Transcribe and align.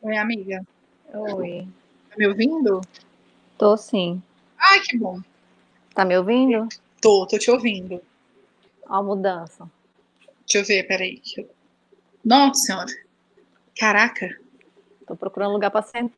Oi, 0.00 0.16
amiga. 0.16 0.64
Oi. 1.12 1.66
Tá 2.08 2.16
me 2.16 2.26
ouvindo? 2.28 2.80
Tô 3.56 3.76
sim. 3.76 4.22
Ai, 4.58 4.80
que 4.80 4.96
bom. 4.96 5.20
Tá 5.94 6.04
me 6.04 6.16
ouvindo? 6.16 6.68
Tô, 7.00 7.26
tô 7.26 7.38
te 7.38 7.50
ouvindo. 7.50 8.00
Ó, 8.88 8.94
a 8.94 9.02
mudança. 9.02 9.68
Deixa 10.46 10.58
eu 10.58 10.64
ver, 10.64 10.86
peraí. 10.86 11.20
Nossa 12.24 12.60
senhora. 12.60 12.92
Caraca. 13.76 14.28
Tô 15.06 15.16
procurando 15.16 15.52
lugar 15.52 15.70
pra 15.70 15.82
sentar 15.82 16.12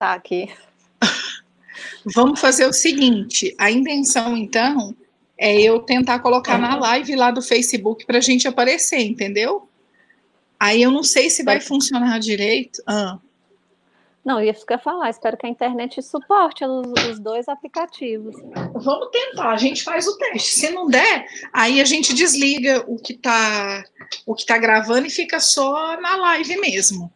aqui. 0.00 0.52
Vamos 2.14 2.40
fazer 2.40 2.66
o 2.66 2.72
seguinte: 2.72 3.54
a 3.56 3.70
intenção, 3.70 4.36
então, 4.36 4.96
é 5.38 5.60
eu 5.60 5.80
tentar 5.80 6.18
colocar 6.18 6.58
na 6.58 6.74
live 6.76 7.14
lá 7.14 7.30
do 7.30 7.40
Facebook 7.40 8.04
pra 8.04 8.20
gente 8.20 8.48
aparecer, 8.48 9.00
entendeu? 9.00 9.68
Aí 10.62 10.80
eu 10.80 10.92
não 10.92 11.02
sei 11.02 11.28
se 11.28 11.42
vai 11.42 11.60
funcionar 11.60 12.20
direito. 12.20 12.80
Ah. 12.86 13.18
Não, 14.24 14.40
isso 14.40 14.64
que 14.64 14.72
eu 14.72 14.76
ia 14.76 14.82
falar. 14.82 15.10
Espero 15.10 15.36
que 15.36 15.44
a 15.44 15.48
internet 15.48 16.00
suporte 16.00 16.64
os, 16.64 16.86
os, 17.10 17.18
dois 17.18 17.48
aplicativos. 17.48 18.36
Vamos 18.72 19.08
tentar, 19.10 19.50
a 19.50 19.56
gente 19.56 19.82
faz 19.82 20.06
o 20.06 20.16
teste. 20.16 20.54
Se 20.54 20.70
não 20.70 20.86
der, 20.86 21.26
aí 21.52 21.80
a 21.80 21.84
gente 21.84 22.14
desliga 22.14 22.84
o 22.86 22.96
que 22.96 23.12
está 23.12 23.82
o 24.24 24.36
que 24.36 24.46
tá 24.46 24.56
gravando 24.56 25.08
e 25.08 25.10
fica 25.10 25.40
só 25.40 26.00
na 26.00 26.14
live 26.14 26.56
mesmo. 26.58 27.12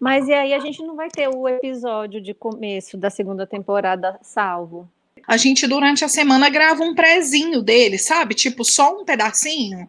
Mas 0.00 0.26
e 0.26 0.32
aí 0.32 0.54
a 0.54 0.58
gente 0.58 0.82
não 0.82 0.96
vai 0.96 1.10
ter 1.10 1.28
o 1.28 1.46
episódio 1.46 2.18
de 2.18 2.32
começo 2.32 2.96
da 2.96 3.10
segunda 3.10 3.46
temporada 3.46 4.18
salvo? 4.22 4.88
A 5.28 5.36
gente 5.36 5.66
durante 5.66 6.02
a 6.02 6.08
semana 6.08 6.48
grava 6.48 6.82
um 6.82 6.94
prézinho 6.94 7.60
dele, 7.60 7.98
sabe? 7.98 8.34
Tipo, 8.34 8.64
só 8.64 8.98
um 8.98 9.04
pedacinho, 9.04 9.86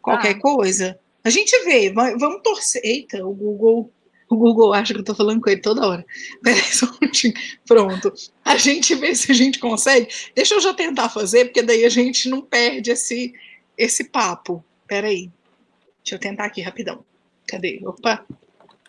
qualquer 0.00 0.34
ah. 0.34 0.40
coisa. 0.40 0.98
A 1.24 1.30
gente 1.30 1.56
vê, 1.64 1.92
vamos 1.92 2.42
torcer. 2.42 2.82
Eita, 2.84 3.24
o 3.24 3.32
Google. 3.32 3.92
O 4.28 4.36
Google 4.36 4.72
acha 4.72 4.94
que 4.94 5.00
eu 5.00 5.04
tô 5.04 5.14
falando 5.14 5.42
com 5.42 5.50
ele 5.50 5.60
toda 5.60 5.86
hora. 5.86 6.06
Peraí, 6.42 6.62
só 6.62 6.86
um 6.86 6.96
minutinho. 7.00 7.34
Pronto. 7.66 8.12
A 8.44 8.56
gente 8.56 8.94
vê 8.94 9.14
se 9.14 9.30
a 9.30 9.34
gente 9.34 9.58
consegue. 9.58 10.08
Deixa 10.34 10.54
eu 10.54 10.60
já 10.60 10.72
tentar 10.72 11.10
fazer, 11.10 11.46
porque 11.46 11.60
daí 11.60 11.84
a 11.84 11.90
gente 11.90 12.30
não 12.30 12.40
perde 12.40 12.90
esse, 12.90 13.34
esse 13.76 14.04
papo. 14.04 14.64
Peraí. 14.86 15.30
Deixa 16.02 16.14
eu 16.14 16.18
tentar 16.18 16.46
aqui 16.46 16.62
rapidão. 16.62 17.04
Cadê? 17.46 17.80
Opa. 17.84 18.24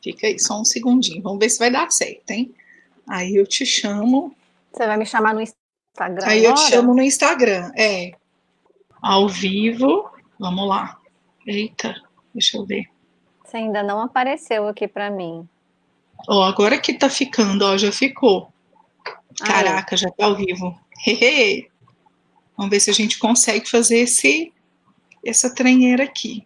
Fica 0.02 0.28
aí, 0.28 0.40
só 0.40 0.60
um 0.62 0.66
segundinho. 0.66 1.22
Vamos 1.22 1.40
ver 1.40 1.50
se 1.50 1.60
vai 1.60 1.70
dar 1.70 1.92
certo, 1.92 2.32
hein? 2.32 2.54
Aí 3.08 3.36
eu 3.36 3.46
te 3.46 3.66
chamo. 3.66 4.34
Você 4.72 4.88
vai 4.88 4.98
me 4.98 5.06
chamar 5.06 5.34
no 5.34 5.42
Instagram? 5.42 6.26
Aí 6.26 6.46
agora? 6.46 6.62
eu 6.62 6.66
te 6.66 6.72
chamo 6.72 6.94
no 6.94 7.02
Instagram. 7.02 7.72
É. 7.78 8.12
Ao 9.02 9.28
vivo. 9.28 10.10
Vamos 10.40 10.68
lá. 10.68 10.98
Eita. 11.46 12.02
Deixa 12.34 12.58
eu 12.58 12.66
ver. 12.66 12.86
Você 13.44 13.58
ainda 13.58 13.84
não 13.84 14.02
apareceu 14.02 14.68
aqui 14.68 14.88
para 14.88 15.10
mim. 15.10 15.48
Ó, 16.28 16.40
oh, 16.40 16.44
agora 16.44 16.78
que 16.80 16.94
tá 16.94 17.10
ficando, 17.10 17.66
ó, 17.66 17.78
já 17.78 17.92
ficou. 17.92 18.52
Caraca, 19.40 19.98
já 19.98 20.10
tá 20.10 20.26
ao 20.26 20.36
vivo. 20.36 20.78
Vamos 22.56 22.70
ver 22.70 22.80
se 22.80 22.90
a 22.90 22.94
gente 22.94 23.18
consegue 23.20 23.70
fazer 23.70 24.00
esse 24.00 24.54
essa 25.26 25.54
trenheira 25.54 26.04
aqui. 26.04 26.46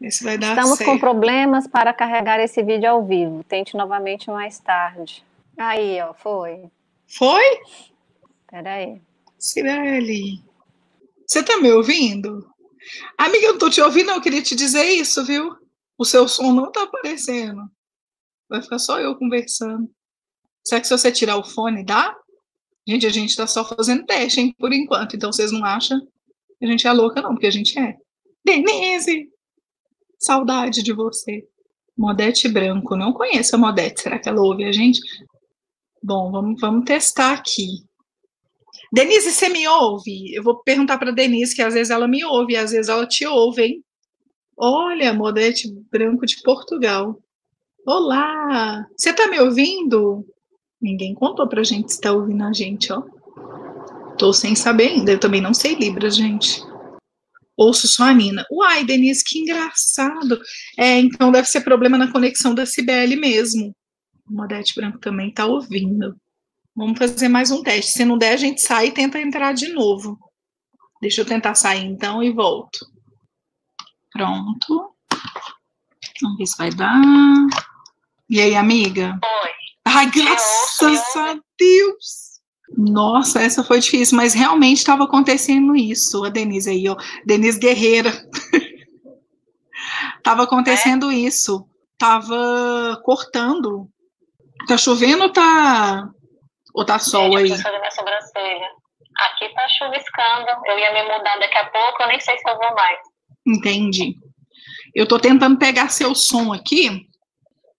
Ver 0.00 0.10
se 0.10 0.22
vai 0.22 0.38
dar 0.38 0.50
Estamos 0.50 0.78
certo. 0.78 0.90
com 0.90 0.98
problemas 0.98 1.66
para 1.66 1.92
carregar 1.92 2.38
esse 2.40 2.62
vídeo 2.62 2.90
ao 2.90 3.04
vivo. 3.04 3.42
Tente 3.44 3.76
novamente 3.76 4.30
mais 4.30 4.58
tarde. 4.58 5.24
Aí, 5.56 6.00
ó, 6.00 6.12
foi. 6.14 6.64
Foi? 7.06 7.60
Peraí. 8.48 9.00
Cirelli, 9.38 10.42
você 11.26 11.42
tá 11.42 11.58
me 11.58 11.70
ouvindo? 11.72 12.48
Amiga, 13.18 13.46
eu 13.46 13.52
não 13.52 13.58
tô 13.58 13.70
te 13.70 13.80
ouvindo, 13.80 14.10
eu 14.10 14.20
queria 14.20 14.42
te 14.42 14.54
dizer 14.54 14.84
isso, 14.84 15.24
viu? 15.24 15.54
O 15.98 16.04
seu 16.04 16.28
som 16.28 16.52
não 16.52 16.70
tá 16.70 16.82
aparecendo. 16.82 17.62
Vai 18.48 18.62
ficar 18.62 18.78
só 18.78 19.00
eu 19.00 19.16
conversando. 19.16 19.90
Será 20.64 20.80
que 20.80 20.86
se 20.86 20.96
você 20.96 21.10
tirar 21.10 21.36
o 21.36 21.44
fone, 21.44 21.84
dá? 21.84 22.16
Gente, 22.86 23.06
a 23.06 23.10
gente 23.10 23.36
tá 23.36 23.46
só 23.46 23.64
fazendo 23.64 24.06
teste, 24.06 24.40
hein, 24.40 24.54
por 24.58 24.72
enquanto. 24.72 25.16
Então 25.16 25.32
vocês 25.32 25.50
não 25.50 25.64
acham 25.64 26.00
que 26.58 26.64
a 26.64 26.68
gente 26.68 26.86
é 26.86 26.92
louca, 26.92 27.20
não, 27.20 27.30
porque 27.30 27.46
a 27.46 27.50
gente 27.50 27.78
é. 27.78 27.96
Denise! 28.44 29.28
Saudade 30.18 30.82
de 30.82 30.92
você. 30.92 31.46
Modete 31.96 32.48
Branco. 32.48 32.96
Não 32.96 33.12
conheço 33.12 33.56
a 33.56 33.58
Modete. 33.58 34.02
Será 34.02 34.18
que 34.18 34.28
ela 34.28 34.40
ouve 34.40 34.64
a 34.64 34.72
gente? 34.72 35.00
Bom, 36.02 36.30
vamos, 36.30 36.60
vamos 36.60 36.84
testar 36.84 37.32
aqui. 37.32 37.84
Denise, 38.92 39.32
você 39.32 39.48
me 39.48 39.66
ouve? 39.66 40.34
Eu 40.34 40.42
vou 40.42 40.62
perguntar 40.62 40.98
para 40.98 41.10
Denise, 41.10 41.54
que 41.54 41.62
às 41.62 41.74
vezes 41.74 41.90
ela 41.90 42.06
me 42.06 42.24
ouve, 42.24 42.56
às 42.56 42.70
vezes 42.70 42.88
ela 42.88 43.06
te 43.06 43.26
ouve, 43.26 43.62
hein? 43.62 43.84
Olha, 44.56 45.12
Modete 45.12 45.68
Branco 45.90 46.24
de 46.24 46.40
Portugal. 46.42 47.18
Olá! 47.86 48.86
Você 48.96 49.10
está 49.10 49.26
me 49.28 49.38
ouvindo? 49.40 50.24
Ninguém 50.80 51.14
contou 51.14 51.48
pra 51.48 51.62
gente 51.62 51.92
se 51.92 52.00
tá 52.00 52.12
ouvindo 52.12 52.44
a 52.44 52.52
gente, 52.52 52.92
ó. 52.92 53.02
Tô 54.18 54.32
sem 54.32 54.54
saber 54.54 54.88
ainda, 54.88 55.12
eu 55.12 55.20
também 55.20 55.40
não 55.40 55.52
sei 55.52 55.74
Libras, 55.74 56.16
gente. 56.16 56.62
Ouço 57.56 57.88
só 57.88 58.04
a 58.04 58.14
Nina. 58.14 58.46
Uai, 58.50 58.84
Denise, 58.84 59.24
que 59.24 59.38
engraçado. 59.38 60.40
É, 60.78 60.98
então 60.98 61.32
deve 61.32 61.48
ser 61.48 61.62
problema 61.62 61.98
na 61.98 62.12
conexão 62.12 62.54
da 62.54 62.66
Cibele 62.66 63.16
mesmo. 63.16 63.74
O 64.28 64.34
Modete 64.34 64.74
Branco 64.74 64.98
também 64.98 65.32
tá 65.32 65.46
ouvindo. 65.46 66.14
Vamos 66.76 66.98
fazer 66.98 67.28
mais 67.28 67.50
um 67.50 67.62
teste. 67.62 67.92
Se 67.92 68.04
não 68.04 68.18
der, 68.18 68.34
a 68.34 68.36
gente 68.36 68.60
sai 68.60 68.88
e 68.88 68.92
tenta 68.92 69.18
entrar 69.18 69.54
de 69.54 69.68
novo. 69.68 70.18
Deixa 71.00 71.22
eu 71.22 71.24
tentar 71.24 71.54
sair 71.54 71.86
então 71.86 72.22
e 72.22 72.30
volto. 72.30 72.78
Pronto. 74.12 74.94
Vamos 76.20 76.36
ver 76.36 76.46
se 76.46 76.58
vai 76.58 76.70
dar. 76.70 77.00
E 78.28 78.42
aí, 78.42 78.54
amiga? 78.54 79.18
Oi. 79.24 79.50
Ai, 79.86 80.10
graças 80.10 81.16
a 81.16 81.38
Deus! 81.58 82.26
Nossa, 82.76 83.40
essa 83.40 83.64
foi 83.64 83.80
difícil, 83.80 84.14
mas 84.14 84.34
realmente 84.34 84.78
estava 84.78 85.04
acontecendo 85.04 85.74
isso. 85.74 86.24
A 86.24 86.28
Denise 86.28 86.68
aí, 86.68 86.86
ó. 86.90 86.96
Denise 87.24 87.58
Guerreira. 87.58 88.12
Tava 90.22 90.42
acontecendo 90.42 91.10
é? 91.10 91.14
isso. 91.14 91.66
Tava 91.96 93.00
cortando. 93.02 93.88
Tá 94.66 94.76
chovendo 94.76 95.22
ou 95.22 95.32
tá 95.32 96.10
ou 96.76 96.84
tá 96.84 96.98
sol 96.98 97.34
aí? 97.38 97.50
Eu 97.50 97.56
fazer 97.56 97.78
minha 97.78 97.90
sobrancelha. 97.90 98.70
Aqui 99.18 99.48
tá 99.54 99.66
chuviscando. 99.78 100.62
Eu 100.66 100.78
ia 100.78 100.92
me 100.92 101.02
mudar 101.04 101.38
daqui 101.38 101.56
a 101.56 101.70
pouco, 101.70 102.02
eu 102.02 102.08
nem 102.08 102.20
sei 102.20 102.36
se 102.36 102.48
eu 102.48 102.58
vou 102.58 102.74
mais. 102.74 102.98
Entendi. 103.46 104.14
Eu 104.94 105.08
tô 105.08 105.18
tentando 105.18 105.58
pegar 105.58 105.88
seu 105.88 106.14
som 106.14 106.52
aqui, 106.52 107.08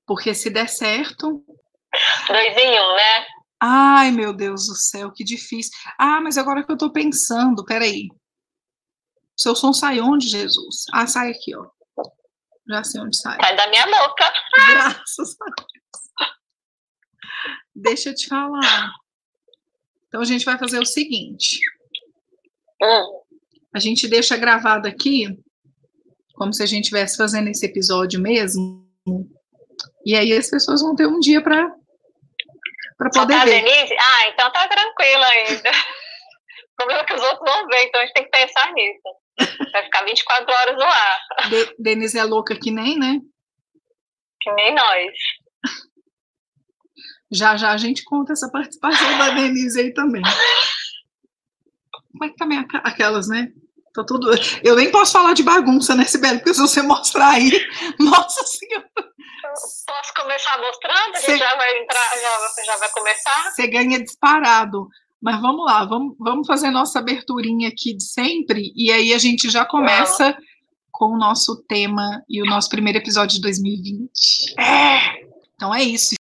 porque 0.08 0.34
se 0.34 0.50
der 0.50 0.68
certo. 0.68 1.46
Dois 2.28 2.58
em 2.58 2.80
um, 2.80 2.96
né? 2.96 3.28
Ai, 3.62 4.12
meu 4.12 4.34
Deus 4.34 4.66
do 4.66 4.76
céu, 4.76 5.12
que 5.12 5.24
difícil. 5.24 5.72
Ah, 6.00 6.20
mas 6.20 6.38
agora 6.38 6.64
que 6.64 6.72
eu 6.72 6.78
tô 6.78 6.92
pensando, 6.92 7.64
peraí. 7.66 8.08
Seu 9.36 9.56
som 9.56 9.74
sai 9.74 10.00
onde, 10.00 10.28
Jesus? 10.28 10.86
Ah, 10.92 11.06
sai 11.06 11.30
aqui, 11.30 11.56
ó. 11.56 11.68
Já 12.68 12.84
sei 12.84 13.02
onde 13.02 13.16
sai. 13.16 13.38
Sai 13.40 13.56
da 13.56 13.68
minha 13.68 13.86
boca. 13.86 14.34
Graças 14.72 15.38
a 15.40 15.46
Deus. 15.46 16.37
Deixa 17.80 18.10
eu 18.10 18.16
te 18.16 18.28
falar. 18.28 18.92
Então 20.08 20.20
a 20.20 20.26
gente 20.26 20.44
vai 20.44 20.58
fazer 20.58 20.80
o 20.80 20.86
seguinte. 20.86 21.60
Hum. 22.82 23.22
A 23.74 23.80
gente 23.80 24.08
deixa 24.08 24.36
gravado 24.36 24.88
aqui, 24.88 25.28
como 26.34 26.54
se 26.54 26.64
a 26.64 26.66
gente 26.66 26.86
estivesse 26.86 27.18
fazendo 27.18 27.50
esse 27.50 27.66
episódio 27.66 28.20
mesmo. 28.20 28.84
E 30.04 30.16
aí 30.16 30.34
as 30.34 30.50
pessoas 30.50 30.82
vão 30.82 30.96
ter 30.96 31.06
um 31.06 31.20
dia 31.20 31.42
para 31.42 31.72
para 32.98 33.12
poder 33.12 33.36
tá 33.36 33.46
ver. 33.46 33.62
Denise? 33.62 33.94
Ah, 34.00 34.28
então 34.30 34.52
tá 34.52 34.68
tranquilo 34.68 35.24
ainda. 35.24 35.72
O 36.70 36.78
problema 36.78 37.02
é 37.02 37.06
que 37.06 37.14
os 37.16 37.22
outros 37.24 37.52
vão 37.52 37.68
ver, 37.70 37.86
então 37.86 38.00
a 38.00 38.06
gente 38.06 38.14
tem 38.14 38.24
que 38.24 38.30
pensar 38.30 38.72
nisso. 38.74 39.02
Vai 39.72 39.84
ficar 39.86 40.06
24 40.06 40.54
horas 40.54 40.76
no 40.76 40.84
ar. 40.84 41.20
De 41.50 41.76
Denise 41.80 42.20
é 42.20 42.24
louca 42.24 42.56
que 42.56 42.70
nem, 42.70 43.00
né? 43.00 43.20
Que 44.40 44.52
nem 44.52 44.76
nós. 44.76 45.12
Já 47.32 47.58
já 47.58 47.72
a 47.72 47.78
gente 47.78 48.04
conta 48.04 48.34
essa 48.34 48.50
participação 48.50 49.18
da 49.18 49.30
Denise 49.32 49.80
aí 49.80 49.94
também. 49.94 50.22
Como 52.12 52.24
é 52.24 52.30
que 52.30 52.36
tá 52.36 52.46
minha 52.46 52.66
aquelas, 52.84 53.28
né? 53.28 53.52
Tá 53.94 54.04
tudo. 54.04 54.30
Eu 54.64 54.76
nem 54.76 54.92
posso 54.92 55.12
falar 55.12 55.34
de 55.34 55.44
bagunça, 55.44 55.96
né, 55.96 56.06
Sibeli? 56.06 56.38
Porque 56.38 56.54
se 56.54 56.62
você 56.62 56.82
mostrar 56.82 57.32
aí, 57.32 57.52
nossa 58.00 58.44
senhora. 58.46 58.90
Posso 58.94 60.14
começar 60.16 60.60
mostrando? 60.60 61.16
A 61.16 61.20
gente 61.20 61.40
já 61.40 61.56
vai 61.56 61.80
entrar, 61.80 62.10
já, 62.16 62.64
já 62.64 62.78
vai 62.78 62.90
começar? 62.92 63.52
Você 63.52 63.68
ganha 63.68 64.04
disparado. 64.04 64.88
Mas 65.22 65.42
vamos 65.42 65.66
lá, 65.66 65.84
vamos, 65.84 66.16
vamos 66.20 66.46
fazer 66.46 66.70
nossa 66.70 67.00
aberturinha 67.00 67.70
aqui 67.70 67.96
de 67.96 68.04
sempre, 68.04 68.72
e 68.76 68.92
aí 68.92 69.14
a 69.14 69.18
gente 69.18 69.50
já 69.50 69.66
começa 69.66 70.38
com 70.92 71.08
o 71.08 71.18
nosso 71.18 71.64
tema 71.68 72.24
e 72.30 72.42
o 72.42 72.46
nosso 72.46 72.70
primeiro 72.70 73.00
episódio 73.00 73.36
de 73.36 73.42
2020. 73.42 74.60
É! 74.60 75.28
Então 75.56 75.74
é 75.74 75.84
isso. 75.84 76.17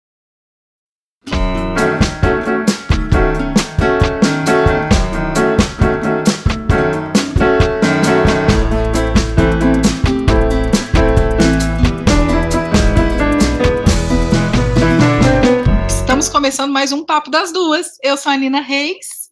Começando 16.44 16.72
mais 16.74 16.92
um 16.92 17.02
Papo 17.02 17.30
das 17.30 17.50
Duas. 17.50 17.96
Eu 18.02 18.18
sou 18.18 18.30
a 18.30 18.36
Nina 18.36 18.60
Reis. 18.60 19.30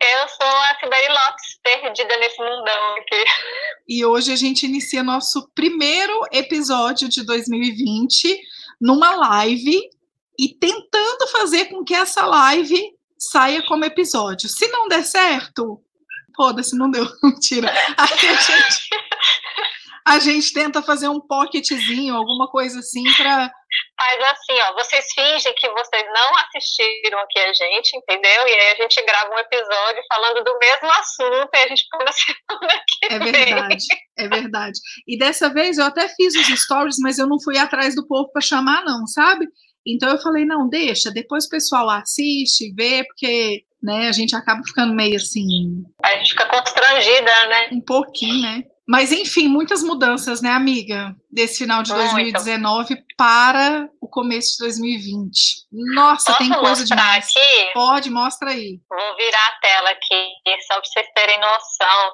Eu 0.00 0.28
sou 0.28 0.46
a 0.46 0.76
Sibeli 0.78 1.08
Lopes, 1.08 1.58
perdida 1.60 2.16
nesse 2.18 2.38
mundão 2.38 2.96
aqui. 2.98 3.24
E 3.88 4.04
hoje 4.04 4.32
a 4.32 4.36
gente 4.36 4.64
inicia 4.64 5.02
nosso 5.02 5.50
primeiro 5.56 6.20
episódio 6.30 7.08
de 7.08 7.26
2020 7.26 8.40
numa 8.80 9.16
live 9.16 9.76
e 10.38 10.54
tentando 10.54 11.26
fazer 11.32 11.64
com 11.64 11.82
que 11.82 11.94
essa 11.94 12.24
live 12.24 12.80
saia 13.18 13.60
como 13.66 13.84
episódio. 13.84 14.48
Se 14.48 14.68
não 14.68 14.86
der 14.86 15.02
certo, 15.02 15.82
foda-se, 16.36 16.76
não 16.76 16.88
deu. 16.88 17.04
Mentira. 17.24 17.74
a 17.96 18.06
gente, 18.06 18.88
a 20.06 20.18
gente 20.20 20.52
tenta 20.52 20.80
fazer 20.80 21.08
um 21.08 21.20
pocketzinho, 21.20 22.14
alguma 22.14 22.46
coisa 22.46 22.78
assim, 22.78 23.02
para 23.16 23.50
faz 23.96 24.22
assim, 24.24 24.60
ó, 24.60 24.74
vocês 24.74 25.04
fingem 25.14 25.54
que 25.54 25.68
vocês 25.70 26.04
não 26.06 26.38
assistiram 26.38 27.18
aqui 27.20 27.38
a 27.38 27.52
gente, 27.52 27.96
entendeu? 27.96 28.48
E 28.48 28.52
aí 28.52 28.72
a 28.72 28.82
gente 28.82 29.02
grava 29.02 29.34
um 29.34 29.38
episódio 29.38 30.02
falando 30.08 30.44
do 30.44 30.58
mesmo 30.58 30.90
assunto 30.90 31.50
e 31.54 31.58
a 31.58 31.68
gente 31.68 31.84
na 31.92 32.12
semana 32.12 32.84
que 32.88 33.06
É 33.14 33.18
verdade, 33.18 33.84
é 34.18 34.28
verdade. 34.28 34.80
E 35.06 35.18
dessa 35.18 35.48
vez 35.52 35.78
eu 35.78 35.84
até 35.84 36.08
fiz 36.08 36.34
os 36.34 36.60
stories, 36.60 36.96
mas 37.00 37.18
eu 37.18 37.26
não 37.26 37.40
fui 37.42 37.58
atrás 37.58 37.94
do 37.94 38.06
povo 38.06 38.30
para 38.32 38.42
chamar, 38.42 38.84
não, 38.84 39.06
sabe? 39.06 39.46
Então 39.86 40.08
eu 40.08 40.18
falei, 40.18 40.44
não, 40.46 40.68
deixa, 40.68 41.10
depois 41.10 41.44
o 41.44 41.50
pessoal 41.50 41.90
assiste, 41.90 42.72
vê, 42.74 43.04
porque 43.04 43.64
né, 43.82 44.08
a 44.08 44.12
gente 44.12 44.34
acaba 44.34 44.62
ficando 44.64 44.94
meio 44.94 45.16
assim. 45.16 45.84
A 46.02 46.16
gente 46.16 46.30
fica 46.30 46.46
constrangida, 46.48 47.46
né? 47.48 47.68
Um 47.70 47.82
pouquinho, 47.82 48.40
né? 48.40 48.62
Mas, 48.86 49.12
enfim, 49.12 49.48
muitas 49.48 49.82
mudanças, 49.82 50.42
né, 50.42 50.50
amiga? 50.50 51.14
Desse 51.30 51.58
final 51.58 51.82
de 51.82 51.90
Muito. 51.92 52.04
2019 52.04 53.02
para 53.16 53.88
o 54.00 54.06
começo 54.06 54.52
de 54.52 54.64
2020. 54.64 55.66
Nossa, 55.94 56.32
Posso 56.32 56.38
tem 56.38 56.52
coisa 56.52 56.84
demais. 56.84 57.24
Aqui? 57.24 57.70
Pode, 57.72 58.10
mostra 58.10 58.50
aí. 58.50 58.78
Vou 58.90 59.16
virar 59.16 59.46
a 59.46 59.60
tela 59.60 59.90
aqui, 59.90 60.32
só 60.66 60.74
para 60.74 60.84
vocês 60.84 61.06
terem 61.14 61.40
noção 61.40 62.12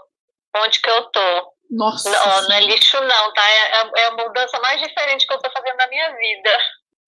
onde 0.59 0.81
que 0.81 0.91
eu 0.91 1.03
tô. 1.05 1.53
Nossa. 1.71 2.11
Não, 2.11 2.49
não 2.49 2.57
é 2.57 2.61
lixo, 2.61 3.01
não, 3.01 3.33
tá? 3.33 3.49
É, 3.49 3.91
é 3.97 4.07
a 4.07 4.11
mudança 4.13 4.59
mais 4.61 4.81
diferente 4.81 5.27
que 5.27 5.33
eu 5.33 5.39
tô 5.39 5.51
fazendo 5.51 5.77
na 5.77 5.89
minha 5.89 6.17
vida. 6.17 6.59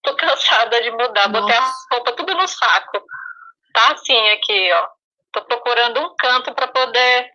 Tô 0.03 0.15
cansada 0.15 0.81
de 0.81 0.91
mudar. 0.91 1.29
Nossa. 1.29 1.41
Botei 1.41 1.57
a 1.57 1.73
roupa 1.91 2.11
tudo 2.13 2.33
no 2.33 2.47
saco. 2.47 3.01
Tá 3.73 3.93
assim 3.93 4.29
aqui, 4.29 4.71
ó. 4.73 4.87
Tô 5.31 5.41
procurando 5.45 5.99
um 5.99 6.15
canto 6.17 6.53
para 6.53 6.67
poder 6.67 7.31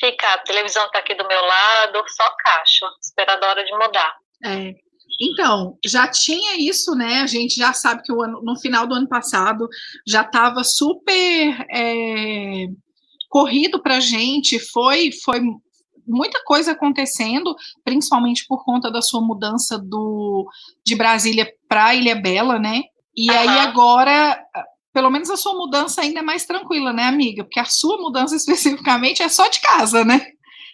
ficar. 0.00 0.34
A 0.34 0.38
televisão 0.38 0.88
tá 0.90 0.98
aqui 0.98 1.14
do 1.14 1.26
meu 1.26 1.40
lado, 1.40 2.02
só 2.08 2.24
caixa, 2.38 2.86
esperando 3.02 3.44
a 3.44 3.48
hora 3.48 3.64
de 3.64 3.72
mudar. 3.72 4.16
É. 4.44 4.74
Então, 5.20 5.76
já 5.84 6.06
tinha 6.08 6.56
isso, 6.56 6.94
né? 6.94 7.22
A 7.22 7.26
gente 7.26 7.56
já 7.56 7.72
sabe 7.72 8.02
que 8.02 8.12
ano, 8.12 8.40
no 8.42 8.58
final 8.58 8.86
do 8.86 8.94
ano 8.94 9.08
passado 9.08 9.68
já 10.06 10.22
estava 10.22 10.62
super 10.62 11.66
é, 11.70 12.66
corrido 13.28 13.82
para 13.82 13.96
a 13.96 14.00
gente, 14.00 14.58
foi, 14.58 15.10
foi 15.24 15.40
muita 16.06 16.42
coisa 16.44 16.72
acontecendo, 16.72 17.54
principalmente 17.84 18.46
por 18.46 18.64
conta 18.64 18.90
da 18.90 19.02
sua 19.02 19.20
mudança 19.20 19.78
do, 19.78 20.48
de 20.84 20.94
Brasília 20.94 21.52
para 21.68 21.94
Ilha 21.94 22.14
Bela, 22.14 22.58
né? 22.58 22.82
E 23.16 23.30
uhum. 23.30 23.38
aí 23.38 23.58
agora 23.60 24.40
pelo 24.98 25.10
menos 25.10 25.30
a 25.30 25.36
sua 25.36 25.54
mudança 25.54 26.00
ainda 26.00 26.18
é 26.18 26.22
mais 26.22 26.44
tranquila, 26.44 26.92
né, 26.92 27.04
amiga? 27.04 27.44
Porque 27.44 27.60
a 27.60 27.64
sua 27.64 27.98
mudança 27.98 28.34
especificamente 28.34 29.22
é 29.22 29.28
só 29.28 29.46
de 29.46 29.60
casa, 29.60 30.04
né? 30.04 30.26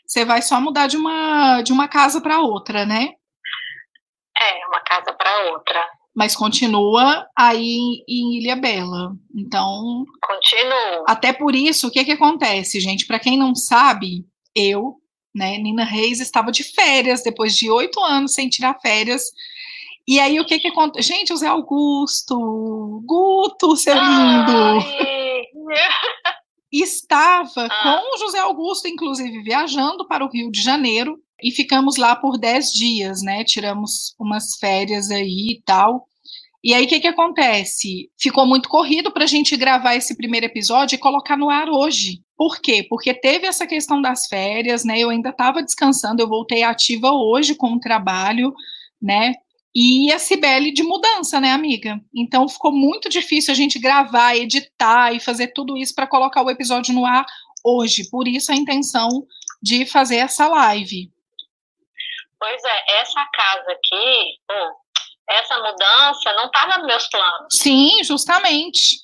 Você 0.06 0.24
vai 0.24 0.40
só 0.40 0.58
mudar 0.58 0.86
de 0.86 0.96
uma, 0.96 1.60
de 1.60 1.74
uma 1.74 1.86
casa 1.88 2.22
para 2.22 2.40
outra, 2.40 2.86
né? 2.86 3.10
É, 4.34 4.66
uma 4.66 4.80
casa 4.80 5.12
para 5.12 5.52
outra. 5.52 5.78
Mas 6.16 6.34
continua 6.34 7.26
aí 7.36 8.02
em 8.08 8.38
Ilha 8.38 8.56
Bela. 8.56 9.12
Então. 9.36 10.06
Continua. 10.26 11.04
Até 11.06 11.30
por 11.34 11.54
isso, 11.54 11.88
o 11.88 11.90
que, 11.90 12.02
que 12.02 12.12
acontece, 12.12 12.80
gente? 12.80 13.06
Para 13.06 13.18
quem 13.18 13.36
não 13.36 13.54
sabe, 13.54 14.24
eu, 14.56 14.94
né, 15.34 15.58
Nina 15.58 15.84
Reis, 15.84 16.18
estava 16.18 16.50
de 16.50 16.64
férias 16.64 17.22
depois 17.22 17.54
de 17.54 17.70
oito 17.70 18.02
anos 18.02 18.32
sem 18.32 18.48
tirar 18.48 18.80
férias 18.80 19.24
e 20.06 20.20
aí, 20.20 20.38
o 20.38 20.44
que 20.44 20.58
que 20.58 20.68
acontece? 20.68 21.08
Gente, 21.08 21.32
o 21.32 21.36
Zé 21.36 21.46
Augusto, 21.46 23.02
Guto, 23.06 23.76
seu 23.76 23.94
lindo, 23.94 24.84
estava 26.70 27.66
ah. 27.66 27.82
com 27.82 28.14
o 28.14 28.18
José 28.18 28.38
Augusto, 28.38 28.88
inclusive, 28.88 29.42
viajando 29.42 30.06
para 30.06 30.24
o 30.24 30.30
Rio 30.30 30.50
de 30.50 30.60
Janeiro, 30.60 31.18
e 31.42 31.50
ficamos 31.50 31.96
lá 31.96 32.16
por 32.16 32.38
10 32.38 32.72
dias, 32.72 33.22
né? 33.22 33.44
Tiramos 33.44 34.14
umas 34.18 34.56
férias 34.56 35.10
aí 35.10 35.52
e 35.52 35.62
tal. 35.64 36.06
E 36.62 36.72
aí, 36.72 36.84
o 36.84 36.88
que 36.88 37.00
que 37.00 37.08
acontece? 37.08 38.10
Ficou 38.18 38.46
muito 38.46 38.68
corrido 38.68 39.12
para 39.12 39.24
a 39.24 39.26
gente 39.26 39.56
gravar 39.56 39.94
esse 39.94 40.16
primeiro 40.16 40.46
episódio 40.46 40.96
e 40.96 40.98
colocar 40.98 41.36
no 41.36 41.50
ar 41.50 41.68
hoje. 41.68 42.22
Por 42.36 42.60
quê? 42.60 42.84
Porque 42.88 43.12
teve 43.12 43.46
essa 43.46 43.66
questão 43.66 44.00
das 44.00 44.26
férias, 44.26 44.84
né? 44.84 44.98
Eu 44.98 45.10
ainda 45.10 45.28
estava 45.28 45.62
descansando, 45.62 46.22
eu 46.22 46.28
voltei 46.28 46.62
ativa 46.62 47.10
hoje 47.12 47.54
com 47.54 47.74
o 47.74 47.80
trabalho, 47.80 48.54
né? 49.00 49.34
E 49.74 50.12
a 50.12 50.18
Cibele 50.18 50.72
de 50.72 50.82
mudança, 50.82 51.40
né, 51.40 51.52
amiga? 51.52 52.00
Então 52.14 52.48
ficou 52.48 52.70
muito 52.70 53.08
difícil 53.08 53.52
a 53.52 53.56
gente 53.56 53.78
gravar, 53.78 54.36
editar 54.36 55.12
e 55.12 55.18
fazer 55.18 55.48
tudo 55.48 55.76
isso 55.76 55.94
para 55.94 56.06
colocar 56.06 56.42
o 56.42 56.50
episódio 56.50 56.94
no 56.94 57.04
ar 57.04 57.26
hoje. 57.64 58.08
Por 58.10 58.28
isso 58.28 58.52
a 58.52 58.54
intenção 58.54 59.08
de 59.62 59.84
fazer 59.86 60.18
essa 60.18 60.46
live. 60.46 61.10
Pois 62.38 62.62
é, 62.62 63.00
essa 63.00 63.24
casa 63.32 63.72
aqui, 63.72 64.38
essa 65.28 65.56
mudança 65.58 66.32
não 66.34 66.46
estava 66.46 66.78
nos 66.78 66.86
meus 66.86 67.08
planos. 67.08 67.46
Sim, 67.50 68.04
justamente. 68.04 68.96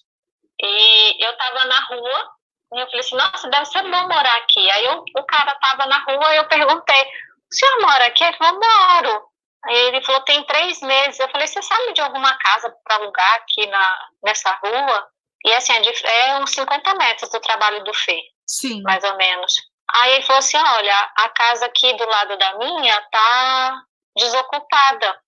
E 0.63 1.25
eu 1.25 1.33
estava 1.33 1.65
na 1.65 1.87
rua 1.87 2.31
e 2.75 2.81
eu 2.81 2.87
falei 2.87 3.01
assim, 3.01 3.17
nossa, 3.17 3.49
deve 3.49 3.65
ser 3.65 3.83
bom 3.83 4.03
morar 4.09 4.37
aqui. 4.37 4.71
Aí 4.71 4.85
eu, 4.85 5.03
o 5.17 5.25
cara 5.25 5.53
estava 5.53 5.87
na 5.87 5.99
rua 6.05 6.35
e 6.35 6.37
eu 6.37 6.49
perguntei, 6.49 7.03
o 7.03 7.55
senhor 7.55 7.81
mora 7.81 8.07
aqui? 8.07 8.23
Ele 8.23 8.37
falou, 8.37 8.61
moro. 8.61 9.30
Aí 9.65 9.77
ele 9.89 10.03
falou, 10.05 10.23
tem 10.23 10.43
três 10.45 10.81
meses. 10.81 11.21
Eu 11.21 11.29
falei, 11.29 11.47
você 11.47 11.61
sabe 11.63 11.93
de 11.93 12.01
alguma 12.01 12.37
casa 12.39 12.75
para 12.85 12.97
alugar 12.97 13.35
aqui 13.35 13.67
na, 13.67 14.09
nessa 14.25 14.53
rua? 14.63 15.09
E 15.45 15.53
assim, 15.53 15.73
é, 15.73 16.29
é 16.29 16.39
uns 16.39 16.51
50 16.51 16.95
metros 16.95 17.31
do 17.31 17.41
trabalho 17.41 17.85
do 17.85 17.95
Fê. 17.95 18.21
Sim. 18.47 18.83
Mais 18.83 19.03
ou 19.05 19.17
menos. 19.17 19.55
Aí 19.93 20.13
ele 20.15 20.23
falou 20.23 20.39
assim, 20.39 20.57
olha, 20.57 21.13
a 21.17 21.29
casa 21.31 21.67
aqui 21.67 21.93
do 21.95 22.07
lado 22.07 22.37
da 22.39 22.59
minha 22.59 23.01
tá 23.11 23.83
desocupada. 24.17 25.21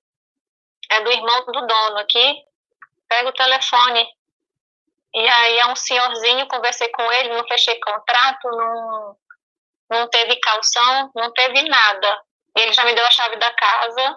É 0.90 1.00
do 1.00 1.12
irmão 1.12 1.44
do 1.46 1.66
dono 1.66 1.98
aqui. 1.98 2.42
Pega 3.08 3.28
o 3.28 3.32
telefone. 3.32 4.06
E 5.14 5.28
aí 5.28 5.58
é 5.58 5.66
um 5.66 5.76
senhorzinho, 5.76 6.48
conversei 6.48 6.88
com 6.88 7.02
ele, 7.12 7.34
não 7.34 7.46
fechei 7.46 7.78
contrato, 7.80 8.48
não, 8.48 9.16
não 9.90 10.08
teve 10.08 10.36
calção, 10.36 11.10
não 11.14 11.30
teve 11.32 11.68
nada. 11.68 12.22
Ele 12.56 12.72
já 12.72 12.84
me 12.84 12.94
deu 12.94 13.06
a 13.06 13.10
chave 13.10 13.36
da 13.36 13.52
casa 13.54 14.16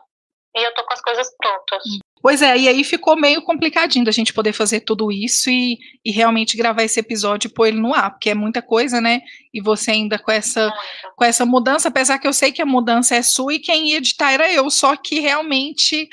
e 0.56 0.66
eu 0.66 0.74
tô 0.74 0.84
com 0.86 0.94
as 0.94 1.02
coisas 1.02 1.28
prontas. 1.38 1.84
Pois 2.22 2.42
é, 2.42 2.58
e 2.58 2.68
aí 2.68 2.84
ficou 2.84 3.16
meio 3.16 3.44
complicadinho 3.44 4.04
da 4.04 4.12
gente 4.12 4.34
poder 4.34 4.52
fazer 4.52 4.80
tudo 4.80 5.12
isso 5.12 5.50
e, 5.50 5.78
e 6.04 6.12
realmente 6.12 6.58
gravar 6.58 6.82
esse 6.82 7.00
episódio 7.00 7.48
e 7.48 7.54
pôr 7.54 7.68
ele 7.68 7.80
no 7.80 7.94
ar, 7.94 8.10
porque 8.10 8.32
é 8.32 8.34
muita 8.34 8.64
coisa, 8.64 9.00
né? 9.00 9.22
E 9.54 9.62
você 9.62 9.92
ainda 9.92 10.18
com 10.18 10.32
essa, 10.32 10.74
com 11.16 11.24
essa 11.24 11.46
mudança, 11.46 11.90
apesar 11.90 12.18
que 12.18 12.28
eu 12.28 12.34
sei 12.34 12.52
que 12.52 12.64
a 12.64 12.66
mudança 12.66 13.16
é 13.16 13.22
sua 13.22 13.54
e 13.54 13.60
quem 13.60 13.90
ia 13.90 13.98
editar 13.98 14.32
era 14.32 14.52
eu, 14.52 14.72
só 14.72 14.96
que 14.96 15.20
realmente 15.20 16.10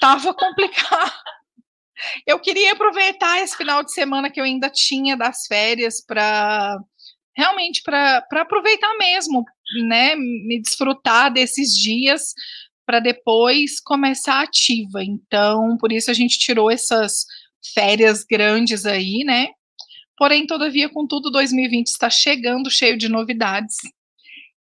tava 0.00 0.34
complicado. 0.34 1.12
Eu 2.26 2.38
queria 2.38 2.72
aproveitar 2.72 3.40
esse 3.40 3.56
final 3.56 3.82
de 3.82 3.92
semana 3.92 4.30
que 4.30 4.40
eu 4.40 4.44
ainda 4.44 4.68
tinha 4.68 5.16
das 5.16 5.46
férias 5.46 6.04
para 6.04 6.76
realmente 7.34 7.82
para 7.82 8.22
aproveitar 8.32 8.94
mesmo, 8.98 9.44
né, 9.86 10.14
me 10.16 10.60
desfrutar 10.60 11.32
desses 11.32 11.74
dias 11.74 12.34
para 12.86 13.00
depois 13.00 13.80
começar 13.80 14.42
ativa. 14.42 15.02
Então, 15.02 15.76
por 15.78 15.90
isso 15.92 16.10
a 16.10 16.14
gente 16.14 16.38
tirou 16.38 16.70
essas 16.70 17.24
férias 17.72 18.24
grandes 18.24 18.84
aí, 18.84 19.24
né? 19.24 19.48
Porém, 20.16 20.46
todavia, 20.46 20.88
contudo, 20.88 21.30
2020 21.30 21.86
está 21.88 22.08
chegando 22.08 22.70
cheio 22.70 22.96
de 22.96 23.08
novidades. 23.08 23.76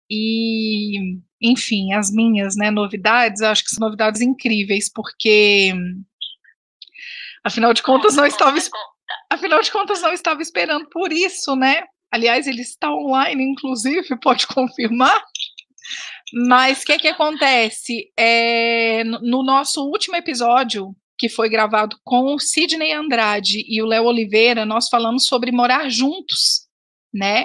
E, 0.08 1.18
enfim, 1.40 1.92
as 1.92 2.10
minhas, 2.10 2.56
né, 2.56 2.70
novidades, 2.70 3.42
acho 3.42 3.64
que 3.64 3.70
são 3.70 3.86
novidades 3.86 4.20
incríveis, 4.20 4.90
porque 4.92 5.72
afinal 7.42 7.72
de 7.72 7.82
contas 7.82 8.16
não 8.16 8.26
estava 8.26 8.58
afinal 9.30 9.62
de 9.62 9.72
contas 9.72 10.02
não 10.02 10.12
estava 10.12 10.42
esperando 10.42 10.88
por 10.88 11.12
isso, 11.12 11.56
né? 11.56 11.84
Aliás, 12.10 12.46
ele 12.46 12.62
está 12.62 12.92
online, 12.92 13.42
inclusive, 13.42 14.16
pode 14.20 14.46
confirmar. 14.46 15.22
Mas 16.32 16.82
o 16.82 16.86
que, 16.86 16.98
que 16.98 17.08
acontece? 17.08 18.12
É, 18.16 19.02
no 19.04 19.42
nosso 19.42 19.84
último 19.84 20.16
episódio, 20.16 20.94
que 21.18 21.28
foi 21.28 21.48
gravado 21.48 21.96
com 22.04 22.34
o 22.34 22.38
Sidney 22.40 22.92
Andrade 22.92 23.64
e 23.68 23.82
o 23.82 23.86
Léo 23.86 24.04
Oliveira, 24.04 24.64
nós 24.64 24.88
falamos 24.88 25.26
sobre 25.26 25.52
morar 25.52 25.90
juntos, 25.90 26.66
né? 27.12 27.42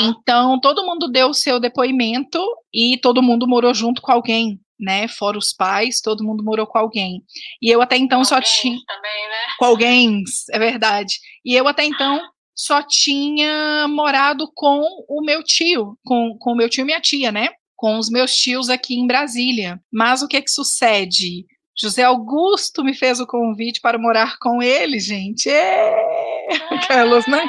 Uhum. 0.00 0.10
Então, 0.10 0.60
todo 0.60 0.84
mundo 0.84 1.08
deu 1.08 1.28
o 1.28 1.34
seu 1.34 1.60
depoimento 1.60 2.44
e 2.72 2.98
todo 2.98 3.22
mundo 3.22 3.46
morou 3.46 3.72
junto 3.72 4.02
com 4.02 4.12
alguém, 4.12 4.60
né? 4.78 5.06
Fora 5.06 5.38
os 5.38 5.52
pais, 5.52 6.00
todo 6.00 6.24
mundo 6.24 6.42
morou 6.42 6.66
com 6.66 6.78
alguém. 6.78 7.22
E 7.62 7.70
eu 7.70 7.80
até 7.80 7.96
então 7.96 8.18
alguém 8.18 8.28
só 8.28 8.40
tinha. 8.40 8.78
Também, 8.86 9.28
né? 9.28 9.54
com 9.58 9.64
alguém, 9.64 10.22
é 10.50 10.58
verdade. 10.58 11.18
E 11.44 11.54
eu 11.54 11.66
até 11.68 11.84
então 11.84 12.20
só 12.54 12.82
tinha 12.82 13.86
morado 13.88 14.50
com 14.54 14.82
o 15.08 15.22
meu 15.24 15.42
tio, 15.42 15.98
com, 16.04 16.36
com 16.38 16.52
o 16.52 16.56
meu 16.56 16.68
tio 16.68 16.82
e 16.82 16.84
minha 16.84 17.00
tia, 17.00 17.32
né? 17.32 17.48
Com 17.76 17.98
os 17.98 18.08
meus 18.08 18.34
tios 18.36 18.70
aqui 18.70 18.94
em 18.94 19.06
Brasília. 19.06 19.80
Mas 19.92 20.22
o 20.22 20.28
que 20.28 20.40
que 20.40 20.50
sucede? 20.50 21.44
José 21.76 22.04
Augusto 22.04 22.84
me 22.84 22.94
fez 22.94 23.18
o 23.18 23.26
convite 23.26 23.80
para 23.80 23.98
morar 23.98 24.38
com 24.38 24.62
ele, 24.62 25.00
gente. 25.00 25.50
É, 25.50 26.46
aquelas, 26.70 27.26
né? 27.26 27.44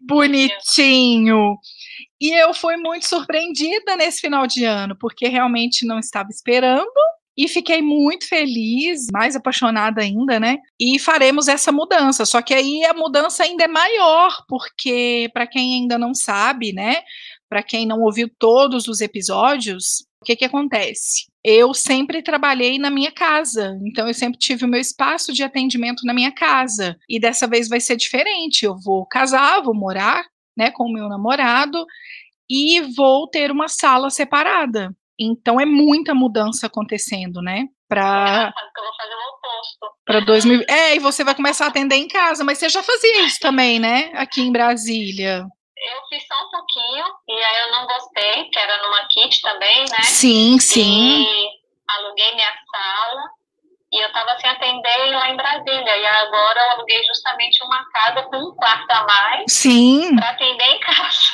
Bonitinho. 0.00 0.06
bonitinho. 0.06 1.58
E 2.20 2.32
eu 2.32 2.52
fui 2.52 2.76
muito 2.76 3.08
surpreendida 3.08 3.96
nesse 3.96 4.20
final 4.20 4.46
de 4.46 4.64
ano, 4.64 4.96
porque 4.96 5.26
realmente 5.26 5.86
não 5.86 5.98
estava 5.98 6.28
esperando 6.28 6.92
e 7.38 7.46
fiquei 7.46 7.80
muito 7.80 8.28
feliz, 8.28 9.06
mais 9.12 9.36
apaixonada 9.36 10.02
ainda, 10.02 10.40
né? 10.40 10.58
E 10.78 10.98
faremos 10.98 11.46
essa 11.46 11.70
mudança. 11.70 12.26
Só 12.26 12.42
que 12.42 12.52
aí 12.52 12.84
a 12.84 12.92
mudança 12.92 13.44
ainda 13.44 13.62
é 13.62 13.68
maior, 13.68 14.44
porque 14.48 15.30
para 15.32 15.46
quem 15.46 15.74
ainda 15.74 15.96
não 15.96 16.12
sabe, 16.12 16.72
né? 16.72 16.96
Para 17.48 17.62
quem 17.62 17.86
não 17.86 18.00
ouviu 18.00 18.28
todos 18.40 18.88
os 18.88 19.00
episódios, 19.00 20.00
o 20.20 20.24
que 20.24 20.34
que 20.34 20.44
acontece? 20.44 21.26
Eu 21.44 21.72
sempre 21.72 22.24
trabalhei 22.24 22.76
na 22.76 22.90
minha 22.90 23.12
casa, 23.12 23.78
então 23.86 24.08
eu 24.08 24.14
sempre 24.14 24.36
tive 24.36 24.64
o 24.64 24.68
meu 24.68 24.80
espaço 24.80 25.32
de 25.32 25.44
atendimento 25.44 26.04
na 26.04 26.12
minha 26.12 26.32
casa. 26.32 26.96
E 27.08 27.20
dessa 27.20 27.46
vez 27.46 27.68
vai 27.68 27.78
ser 27.78 27.94
diferente. 27.94 28.64
Eu 28.64 28.76
vou 28.84 29.06
casar, 29.06 29.62
vou 29.62 29.76
morar, 29.76 30.24
né, 30.56 30.72
com 30.72 30.86
o 30.86 30.92
meu 30.92 31.08
namorado 31.08 31.86
e 32.50 32.80
vou 32.96 33.28
ter 33.28 33.52
uma 33.52 33.68
sala 33.68 34.10
separada. 34.10 34.92
Então 35.18 35.60
é 35.60 35.64
muita 35.66 36.14
mudança 36.14 36.66
acontecendo, 36.66 37.42
né? 37.42 37.64
Para 37.88 38.52
para 40.06 40.20
2000. 40.20 40.64
É, 40.68 40.94
e 40.94 40.98
você 40.98 41.24
vai 41.24 41.34
começar 41.34 41.66
a 41.66 41.68
atender 41.68 41.96
em 41.96 42.08
casa, 42.08 42.44
mas 42.44 42.58
você 42.58 42.68
já 42.68 42.82
fazia 42.82 43.22
isso 43.22 43.40
também, 43.40 43.78
né? 43.78 44.10
Aqui 44.14 44.40
em 44.40 44.52
Brasília. 44.52 45.44
Eu 45.76 46.08
fiz 46.08 46.26
só 46.26 46.34
um 46.34 46.50
pouquinho 46.50 47.04
e 47.28 47.32
aí 47.32 47.62
eu 47.62 47.72
não 47.72 47.86
gostei, 47.86 48.44
que 48.50 48.58
era 48.58 48.82
numa 48.82 49.06
kit 49.08 49.40
também, 49.40 49.80
né? 49.80 50.02
Sim, 50.02 50.58
sim. 50.58 51.22
E 51.22 51.48
aluguei 51.88 52.34
minha 52.34 52.52
sala 52.70 53.22
e 53.92 54.02
eu 54.02 54.08
estava 54.08 54.38
sem 54.38 54.50
atender 54.50 55.10
lá 55.12 55.30
em 55.30 55.36
Brasília. 55.36 55.96
E 55.96 56.06
agora 56.06 56.60
eu 56.60 56.70
aluguei 56.72 57.02
justamente 57.04 57.62
uma 57.64 57.84
casa 57.90 58.22
com 58.24 58.36
um 58.36 58.54
quarto 58.54 58.90
a 58.90 59.06
mais. 59.06 59.44
Sim. 59.48 60.16
Para 60.16 60.30
atender 60.30 60.64
em 60.64 60.80
casa. 60.80 61.32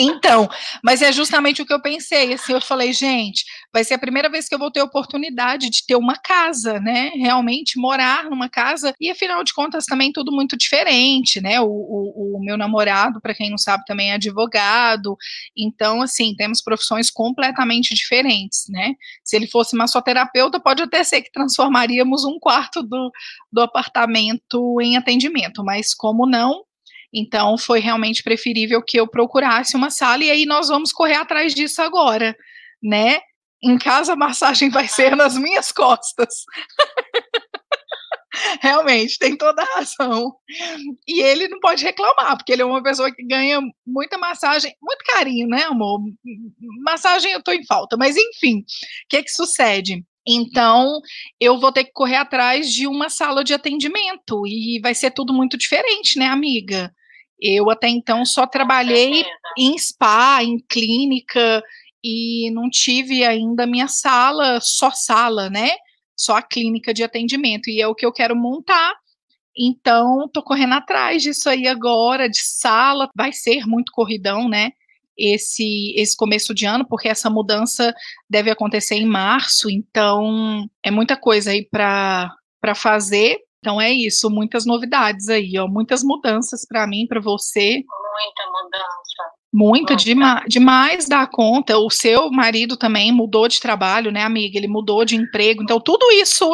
Então, 0.00 0.48
mas 0.80 1.02
é 1.02 1.10
justamente 1.10 1.60
o 1.60 1.66
que 1.66 1.72
eu 1.72 1.82
pensei, 1.82 2.32
assim, 2.32 2.52
eu 2.52 2.60
falei, 2.60 2.92
gente, 2.92 3.44
vai 3.72 3.82
ser 3.82 3.94
a 3.94 3.98
primeira 3.98 4.30
vez 4.30 4.48
que 4.48 4.54
eu 4.54 4.58
vou 4.58 4.70
ter 4.70 4.80
oportunidade 4.80 5.68
de 5.68 5.84
ter 5.84 5.96
uma 5.96 6.14
casa, 6.14 6.78
né, 6.78 7.10
realmente 7.16 7.76
morar 7.76 8.30
numa 8.30 8.48
casa, 8.48 8.94
e 9.00 9.10
afinal 9.10 9.42
de 9.42 9.52
contas 9.52 9.86
também 9.86 10.12
tudo 10.12 10.30
muito 10.30 10.56
diferente, 10.56 11.40
né, 11.40 11.60
o, 11.60 11.66
o, 11.66 12.36
o 12.36 12.40
meu 12.40 12.56
namorado, 12.56 13.20
para 13.20 13.34
quem 13.34 13.50
não 13.50 13.58
sabe, 13.58 13.84
também 13.86 14.12
é 14.12 14.14
advogado, 14.14 15.16
então, 15.56 16.00
assim, 16.00 16.32
temos 16.36 16.62
profissões 16.62 17.10
completamente 17.10 17.92
diferentes, 17.92 18.66
né, 18.68 18.94
se 19.24 19.34
ele 19.34 19.48
fosse 19.48 19.74
massoterapeuta, 19.74 20.60
pode 20.60 20.80
até 20.80 21.02
ser 21.02 21.22
que 21.22 21.32
transformaríamos 21.32 22.24
um 22.24 22.38
quarto 22.38 22.84
do, 22.84 23.10
do 23.50 23.62
apartamento 23.62 24.80
em 24.80 24.96
atendimento, 24.96 25.64
mas 25.64 25.92
como 25.92 26.24
não, 26.24 26.62
então, 27.12 27.56
foi 27.56 27.80
realmente 27.80 28.22
preferível 28.22 28.82
que 28.82 28.98
eu 28.98 29.08
procurasse 29.08 29.76
uma 29.76 29.90
sala, 29.90 30.24
e 30.24 30.30
aí 30.30 30.46
nós 30.46 30.68
vamos 30.68 30.92
correr 30.92 31.14
atrás 31.14 31.54
disso 31.54 31.80
agora, 31.80 32.36
né? 32.82 33.20
Em 33.62 33.78
casa, 33.78 34.12
a 34.12 34.16
massagem 34.16 34.70
vai 34.70 34.86
ser 34.86 35.16
nas 35.16 35.36
minhas 35.36 35.72
costas. 35.72 36.28
Realmente, 38.60 39.18
tem 39.18 39.36
toda 39.36 39.62
a 39.62 39.76
razão. 39.76 40.32
E 41.06 41.20
ele 41.20 41.48
não 41.48 41.58
pode 41.58 41.84
reclamar, 41.84 42.36
porque 42.36 42.52
ele 42.52 42.62
é 42.62 42.64
uma 42.64 42.82
pessoa 42.82 43.12
que 43.12 43.26
ganha 43.26 43.60
muita 43.86 44.16
massagem, 44.16 44.72
muito 44.80 45.04
carinho, 45.04 45.48
né, 45.48 45.64
amor? 45.64 46.00
Massagem 46.84 47.32
eu 47.32 47.42
tô 47.42 47.52
em 47.52 47.66
falta, 47.66 47.96
mas 47.96 48.16
enfim, 48.16 48.58
o 48.58 48.64
que 49.08 49.24
que 49.24 49.30
sucede? 49.30 50.04
Então, 50.26 51.00
eu 51.40 51.58
vou 51.58 51.72
ter 51.72 51.84
que 51.84 51.92
correr 51.92 52.16
atrás 52.16 52.70
de 52.70 52.86
uma 52.86 53.08
sala 53.08 53.42
de 53.42 53.54
atendimento 53.54 54.46
e 54.46 54.78
vai 54.80 54.94
ser 54.94 55.10
tudo 55.10 55.32
muito 55.32 55.56
diferente, 55.56 56.18
né, 56.18 56.26
amiga? 56.26 56.92
Eu 57.40 57.70
até 57.70 57.88
então 57.88 58.24
só 58.24 58.46
trabalhei 58.46 59.24
em 59.56 59.76
spa, 59.78 60.42
em 60.42 60.58
clínica 60.68 61.62
e 62.02 62.50
não 62.52 62.68
tive 62.70 63.24
ainda 63.24 63.66
minha 63.66 63.88
sala, 63.88 64.60
só 64.60 64.90
sala, 64.90 65.48
né? 65.48 65.70
Só 66.16 66.36
a 66.36 66.42
clínica 66.42 66.92
de 66.92 67.04
atendimento 67.04 67.70
e 67.70 67.80
é 67.80 67.86
o 67.86 67.94
que 67.94 68.04
eu 68.04 68.12
quero 68.12 68.34
montar. 68.34 68.94
Então, 69.56 70.28
tô 70.32 70.42
correndo 70.42 70.74
atrás 70.74 71.22
disso 71.22 71.48
aí 71.48 71.66
agora, 71.66 72.28
de 72.28 72.40
sala, 72.40 73.08
vai 73.16 73.32
ser 73.32 73.66
muito 73.66 73.92
corridão, 73.92 74.48
né? 74.48 74.72
esse, 75.18 75.92
esse 75.96 76.16
começo 76.16 76.54
de 76.54 76.64
ano, 76.64 76.86
porque 76.86 77.08
essa 77.08 77.28
mudança 77.28 77.92
deve 78.30 78.50
acontecer 78.50 78.94
em 78.94 79.06
março, 79.06 79.68
então 79.68 80.64
é 80.82 80.90
muita 80.90 81.16
coisa 81.16 81.50
aí 81.50 81.68
para 81.68 82.30
fazer. 82.76 83.40
Então 83.58 83.80
é 83.80 83.90
isso, 83.90 84.30
muitas 84.30 84.64
novidades 84.64 85.28
aí, 85.28 85.58
ó, 85.58 85.66
muitas 85.66 86.02
mudanças 86.02 86.64
para 86.66 86.86
mim, 86.86 87.06
para 87.06 87.20
você. 87.20 87.82
Muita 87.82 88.46
mudança. 88.52 89.38
Muita, 89.52 89.96
dema 89.96 90.44
demais 90.46 91.08
da 91.08 91.26
conta. 91.26 91.78
O 91.78 91.90
seu 91.90 92.30
marido 92.30 92.76
também 92.76 93.10
mudou 93.10 93.48
de 93.48 93.60
trabalho, 93.60 94.12
né, 94.12 94.22
amiga? 94.22 94.58
Ele 94.58 94.68
mudou 94.68 95.04
de 95.04 95.16
emprego. 95.16 95.62
Então, 95.62 95.80
tudo 95.80 96.10
isso 96.12 96.48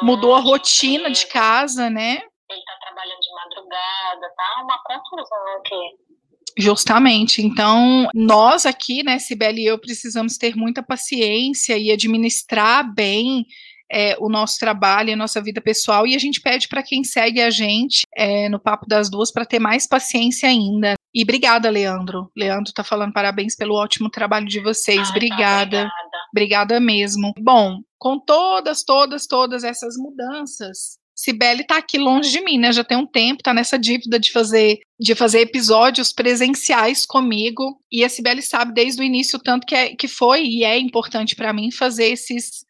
mudou, 0.00 0.04
mudou 0.04 0.34
a 0.36 0.40
rotina 0.40 1.10
de, 1.10 1.20
de 1.20 1.26
casa, 1.26 1.90
né? 1.90 2.22
Ele 2.50 2.62
tá 2.64 2.72
trabalhando 2.80 3.20
de 3.20 3.34
madrugada, 3.34 4.34
tá 4.36 4.62
uma 4.62 4.78
confusão 4.84 5.58
aqui. 5.58 6.08
Justamente. 6.56 7.42
Então, 7.42 8.08
nós 8.14 8.64
aqui, 8.66 9.02
né, 9.02 9.18
Sibeli 9.18 9.62
e 9.62 9.66
eu, 9.66 9.78
precisamos 9.78 10.36
ter 10.36 10.56
muita 10.56 10.82
paciência 10.82 11.76
e 11.76 11.90
administrar 11.90 12.92
bem 12.94 13.46
é, 13.90 14.16
o 14.18 14.28
nosso 14.28 14.58
trabalho, 14.58 15.12
a 15.12 15.16
nossa 15.16 15.40
vida 15.42 15.60
pessoal, 15.60 16.06
e 16.06 16.14
a 16.14 16.18
gente 16.18 16.40
pede 16.40 16.68
para 16.68 16.82
quem 16.82 17.04
segue 17.04 17.40
a 17.40 17.50
gente 17.50 18.02
é, 18.16 18.48
no 18.48 18.60
Papo 18.60 18.86
das 18.86 19.10
Duas 19.10 19.30
para 19.30 19.46
ter 19.46 19.58
mais 19.58 19.86
paciência 19.86 20.48
ainda. 20.48 20.94
E 21.14 21.22
obrigada, 21.22 21.70
Leandro. 21.70 22.30
Leandro 22.36 22.70
está 22.70 22.84
falando 22.84 23.12
parabéns 23.12 23.56
pelo 23.56 23.74
ótimo 23.74 24.10
trabalho 24.10 24.46
de 24.46 24.60
vocês. 24.60 25.00
Ai, 25.00 25.10
obrigada. 25.10 25.84
Tá, 25.84 25.90
obrigada. 25.90 26.18
Obrigada 26.30 26.80
mesmo. 26.80 27.32
Bom, 27.40 27.80
com 27.98 28.18
todas, 28.18 28.84
todas, 28.84 29.26
todas 29.26 29.64
essas 29.64 29.96
mudanças, 29.96 30.98
Cibele 31.18 31.62
está 31.62 31.78
aqui 31.78 31.98
longe 31.98 32.30
de 32.30 32.40
mim, 32.40 32.58
né? 32.58 32.72
Já 32.72 32.84
tem 32.84 32.96
um 32.96 33.06
tempo, 33.06 33.40
está 33.40 33.52
nessa 33.52 33.76
dívida 33.76 34.20
de 34.20 34.30
fazer 34.30 34.78
de 35.00 35.14
fazer 35.14 35.40
episódios 35.40 36.12
presenciais 36.12 37.04
comigo. 37.04 37.80
E 37.90 38.04
a 38.04 38.08
Cibele 38.08 38.42
sabe 38.42 38.72
desde 38.72 39.00
o 39.00 39.04
início 39.04 39.38
tanto 39.38 39.66
que, 39.66 39.74
é, 39.74 39.96
que 39.96 40.06
foi 40.06 40.44
e 40.44 40.64
é 40.64 40.78
importante 40.78 41.34
para 41.34 41.52
mim 41.52 41.70
fazer 41.70 42.06
esses, 42.06 42.64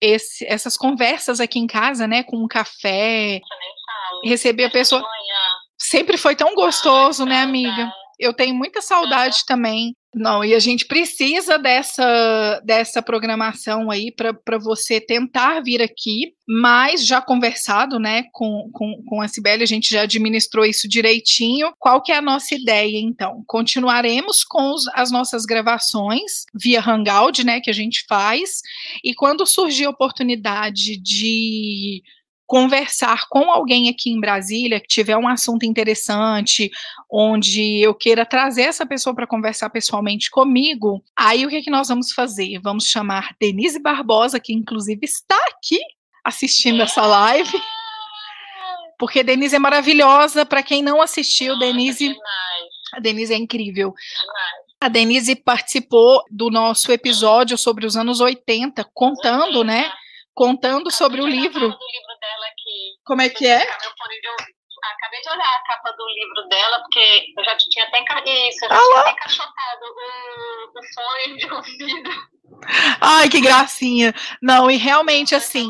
esse, 0.00 0.46
essas 0.46 0.76
conversas 0.76 1.40
aqui 1.40 1.58
em 1.58 1.66
casa, 1.66 2.06
né? 2.06 2.22
Com 2.22 2.36
um 2.36 2.48
café, 2.48 3.40
receber 4.24 4.64
a 4.64 4.70
pessoa. 4.70 5.04
Sempre 5.78 6.16
foi 6.16 6.36
tão 6.36 6.54
gostoso, 6.54 7.24
né, 7.24 7.40
amiga? 7.42 7.92
Eu 8.18 8.34
tenho 8.34 8.54
muita 8.54 8.80
saudade 8.80 9.44
também 9.46 9.94
não, 10.12 10.44
e 10.44 10.54
a 10.54 10.58
gente 10.58 10.86
precisa 10.86 11.56
dessa, 11.56 12.60
dessa 12.64 13.00
programação 13.00 13.90
aí 13.90 14.10
para 14.10 14.58
você 14.58 15.00
tentar 15.00 15.60
vir 15.60 15.80
aqui, 15.80 16.34
mas 16.48 17.06
já 17.06 17.22
conversado, 17.22 18.00
né, 18.00 18.24
com, 18.32 18.68
com, 18.72 19.00
com 19.06 19.22
a 19.22 19.28
Sibeli, 19.28 19.62
a 19.62 19.66
gente 19.66 19.88
já 19.88 20.02
administrou 20.02 20.64
isso 20.64 20.88
direitinho. 20.88 21.72
Qual 21.78 22.02
que 22.02 22.10
é 22.10 22.16
a 22.16 22.22
nossa 22.22 22.56
ideia, 22.56 22.98
então? 22.98 23.44
Continuaremos 23.46 24.42
com 24.42 24.72
os, 24.72 24.88
as 24.94 25.12
nossas 25.12 25.44
gravações 25.44 26.44
via 26.52 26.80
Hangout, 26.80 27.44
né, 27.44 27.60
que 27.60 27.70
a 27.70 27.74
gente 27.74 28.04
faz, 28.08 28.62
e 29.04 29.14
quando 29.14 29.46
surgir 29.46 29.84
a 29.84 29.90
oportunidade 29.90 30.96
de 30.96 32.02
conversar 32.50 33.28
com 33.28 33.48
alguém 33.48 33.88
aqui 33.88 34.10
em 34.10 34.18
Brasília 34.18 34.80
que 34.80 34.88
tiver 34.88 35.16
um 35.16 35.28
assunto 35.28 35.64
interessante, 35.64 36.68
onde 37.08 37.78
eu 37.80 37.94
queira 37.94 38.26
trazer 38.26 38.62
essa 38.62 38.84
pessoa 38.84 39.14
para 39.14 39.24
conversar 39.24 39.70
pessoalmente 39.70 40.28
comigo, 40.28 41.00
aí 41.16 41.46
o 41.46 41.48
que, 41.48 41.54
é 41.54 41.62
que 41.62 41.70
nós 41.70 41.86
vamos 41.86 42.10
fazer? 42.10 42.58
Vamos 42.60 42.86
chamar 42.86 43.36
Denise 43.40 43.78
Barbosa, 43.78 44.40
que 44.40 44.52
inclusive 44.52 44.98
está 45.04 45.38
aqui 45.46 45.78
assistindo 46.24 46.82
essa 46.82 47.06
live. 47.06 47.48
Porque 48.98 49.22
Denise 49.22 49.54
é 49.54 49.60
maravilhosa. 49.60 50.44
Para 50.44 50.64
quem 50.64 50.82
não 50.82 51.00
assistiu, 51.00 51.56
Denise. 51.56 52.16
A 52.92 52.98
Denise 52.98 53.32
é 53.32 53.36
incrível. 53.36 53.94
A 54.80 54.88
Denise 54.88 55.36
participou 55.36 56.24
do 56.28 56.50
nosso 56.50 56.90
episódio 56.90 57.56
sobre 57.56 57.86
os 57.86 57.96
anos 57.96 58.20
80, 58.20 58.84
contando, 58.92 59.62
né? 59.62 59.88
Contando 60.34 60.90
sobre 60.90 61.20
o 61.20 61.26
livro 61.28 61.72
como 63.04 63.22
é 63.22 63.28
que 63.28 63.46
é? 63.46 63.62
Acabei 64.82 65.20
de 65.20 65.28
olhar 65.28 65.46
a 65.46 65.62
capa 65.66 65.92
do 65.92 66.06
livro 66.08 66.48
dela, 66.48 66.80
porque 66.80 67.26
eu 67.36 67.44
já 67.44 67.56
tinha 67.56 67.84
até, 67.84 67.98
isso, 68.48 68.64
eu 68.64 68.68
já 68.68 68.76
tinha 68.76 69.00
até 69.00 69.10
encaixotado 69.10 69.84
o, 69.84 70.78
o 70.78 70.82
sonho 70.94 71.36
de 71.36 71.52
ouvido. 71.52 72.10
Ai, 73.00 73.28
que 73.28 73.40
gracinha. 73.40 74.14
Não, 74.42 74.70
e 74.70 74.76
realmente 74.76 75.34
assim, 75.34 75.68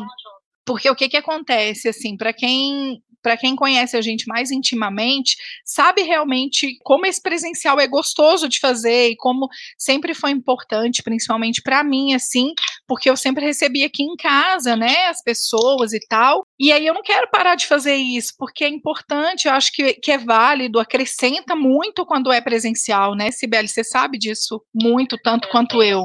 Porque 0.65 0.89
o 0.89 0.95
que 0.95 1.09
que 1.09 1.17
acontece, 1.17 1.89
assim, 1.89 2.15
para 2.15 2.31
quem 2.31 3.01
para 3.21 3.37
quem 3.37 3.55
conhece 3.55 3.95
a 3.95 4.01
gente 4.01 4.27
mais 4.27 4.51
intimamente, 4.51 5.35
sabe 5.65 6.01
realmente 6.01 6.77
como 6.83 7.05
esse 7.05 7.21
presencial 7.21 7.79
é 7.79 7.87
gostoso 7.87 8.49
de 8.49 8.59
fazer 8.59 9.09
e 9.09 9.15
como 9.15 9.47
sempre 9.77 10.13
foi 10.13 10.31
importante, 10.31 11.03
principalmente 11.03 11.61
para 11.61 11.83
mim, 11.83 12.13
assim, 12.13 12.53
porque 12.87 13.09
eu 13.09 13.15
sempre 13.15 13.45
recebi 13.45 13.83
aqui 13.83 14.03
em 14.03 14.15
casa, 14.15 14.75
né, 14.75 15.05
as 15.07 15.21
pessoas 15.23 15.93
e 15.93 15.99
tal. 16.07 16.45
E 16.59 16.71
aí 16.71 16.85
eu 16.85 16.93
não 16.93 17.01
quero 17.01 17.29
parar 17.29 17.55
de 17.55 17.67
fazer 17.67 17.95
isso, 17.95 18.33
porque 18.37 18.65
é 18.65 18.69
importante, 18.69 19.47
eu 19.47 19.53
acho 19.53 19.71
que, 19.71 19.93
que 19.93 20.11
é 20.11 20.17
válido, 20.17 20.79
acrescenta 20.79 21.55
muito 21.55 22.05
quando 22.05 22.31
é 22.31 22.41
presencial, 22.41 23.15
né, 23.15 23.31
Sibeli? 23.31 23.67
Você 23.67 23.83
sabe 23.83 24.17
disso 24.17 24.61
muito, 24.73 25.17
tanto 25.17 25.47
eu 25.47 25.51
quanto 25.51 25.83
eu. 25.83 26.03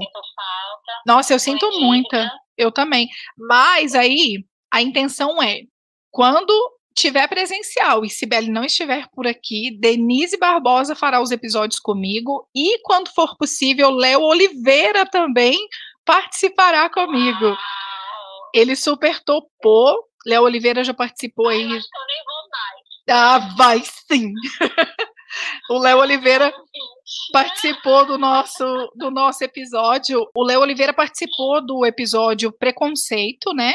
Nossa, 1.07 1.33
eu 1.33 1.39
sinto 1.39 1.69
muita. 1.81 2.31
Eu 2.57 2.73
também. 2.73 3.09
Mas 3.37 3.95
aí 3.95 4.45
a 4.73 4.83
intenção 4.83 5.43
é 5.43 5.63
quando 6.11 6.53
tiver 6.97 7.29
presencial 7.29 8.05
e 8.05 8.11
Sibeli 8.11 8.51
não 8.51 8.65
estiver 8.65 9.07
por 9.15 9.27
aqui, 9.27 9.71
Denise 9.79 10.39
Barbosa 10.39 10.97
fará 10.97 11.21
os 11.21 11.31
episódios 11.31 11.79
comigo 11.79 12.49
e, 12.55 12.81
quando 12.83 13.13
for 13.15 13.37
possível, 13.37 13.91
Léo 13.91 14.23
Oliveira 14.23 15.05
também 15.05 15.59
participará 16.05 16.89
comigo. 16.89 17.57
Ele 18.55 18.75
super 18.75 19.23
topou. 19.23 20.03
Léo 20.27 20.45
Oliveira 20.45 20.83
já 20.83 20.95
participou 20.95 21.49
aí. 21.49 21.79
Ah, 23.09 23.39
vai 23.57 23.83
sim. 23.85 24.33
o 25.71 25.79
Léo 25.79 25.99
Oliveira 25.99 26.53
participou 27.33 28.07
do 28.07 28.17
nosso 28.17 28.65
do 28.97 29.11
nosso 29.11 29.45
episódio. 29.45 30.27
O 30.35 30.43
Léo 30.43 30.63
Oliveira 30.63 30.95
participou 30.95 31.65
do 31.65 31.85
episódio 31.85 32.51
Preconceito, 32.51 33.53
né? 33.53 33.75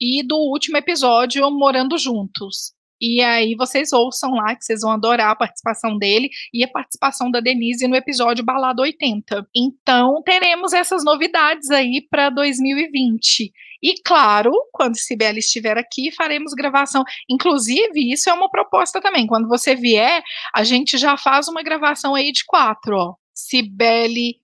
E 0.00 0.22
do 0.22 0.36
último 0.36 0.76
episódio 0.76 1.50
Morando 1.50 1.96
Juntos. 1.98 2.72
E 3.00 3.20
aí 3.20 3.54
vocês 3.54 3.92
ouçam 3.92 4.32
lá, 4.32 4.54
que 4.54 4.64
vocês 4.64 4.80
vão 4.80 4.92
adorar 4.92 5.30
a 5.30 5.36
participação 5.36 5.98
dele 5.98 6.30
e 6.52 6.64
a 6.64 6.68
participação 6.68 7.30
da 7.30 7.40
Denise 7.40 7.86
no 7.86 7.96
episódio 7.96 8.44
Balada 8.44 8.80
80. 8.80 9.46
Então, 9.54 10.22
teremos 10.24 10.72
essas 10.72 11.04
novidades 11.04 11.70
aí 11.70 12.06
para 12.08 12.30
2020. 12.30 13.52
E 13.82 14.00
claro, 14.02 14.52
quando 14.72 14.96
Sibeli 14.96 15.40
estiver 15.40 15.76
aqui, 15.76 16.10
faremos 16.12 16.54
gravação. 16.54 17.04
Inclusive, 17.28 18.10
isso 18.10 18.30
é 18.30 18.32
uma 18.32 18.48
proposta 18.48 19.00
também. 19.00 19.26
Quando 19.26 19.48
você 19.48 19.74
vier, 19.74 20.22
a 20.54 20.64
gente 20.64 20.96
já 20.96 21.18
faz 21.18 21.48
uma 21.48 21.62
gravação 21.62 22.14
aí 22.14 22.32
de 22.32 22.44
quatro, 22.46 22.96
ó. 22.96 23.14
Sibeli 23.34 24.40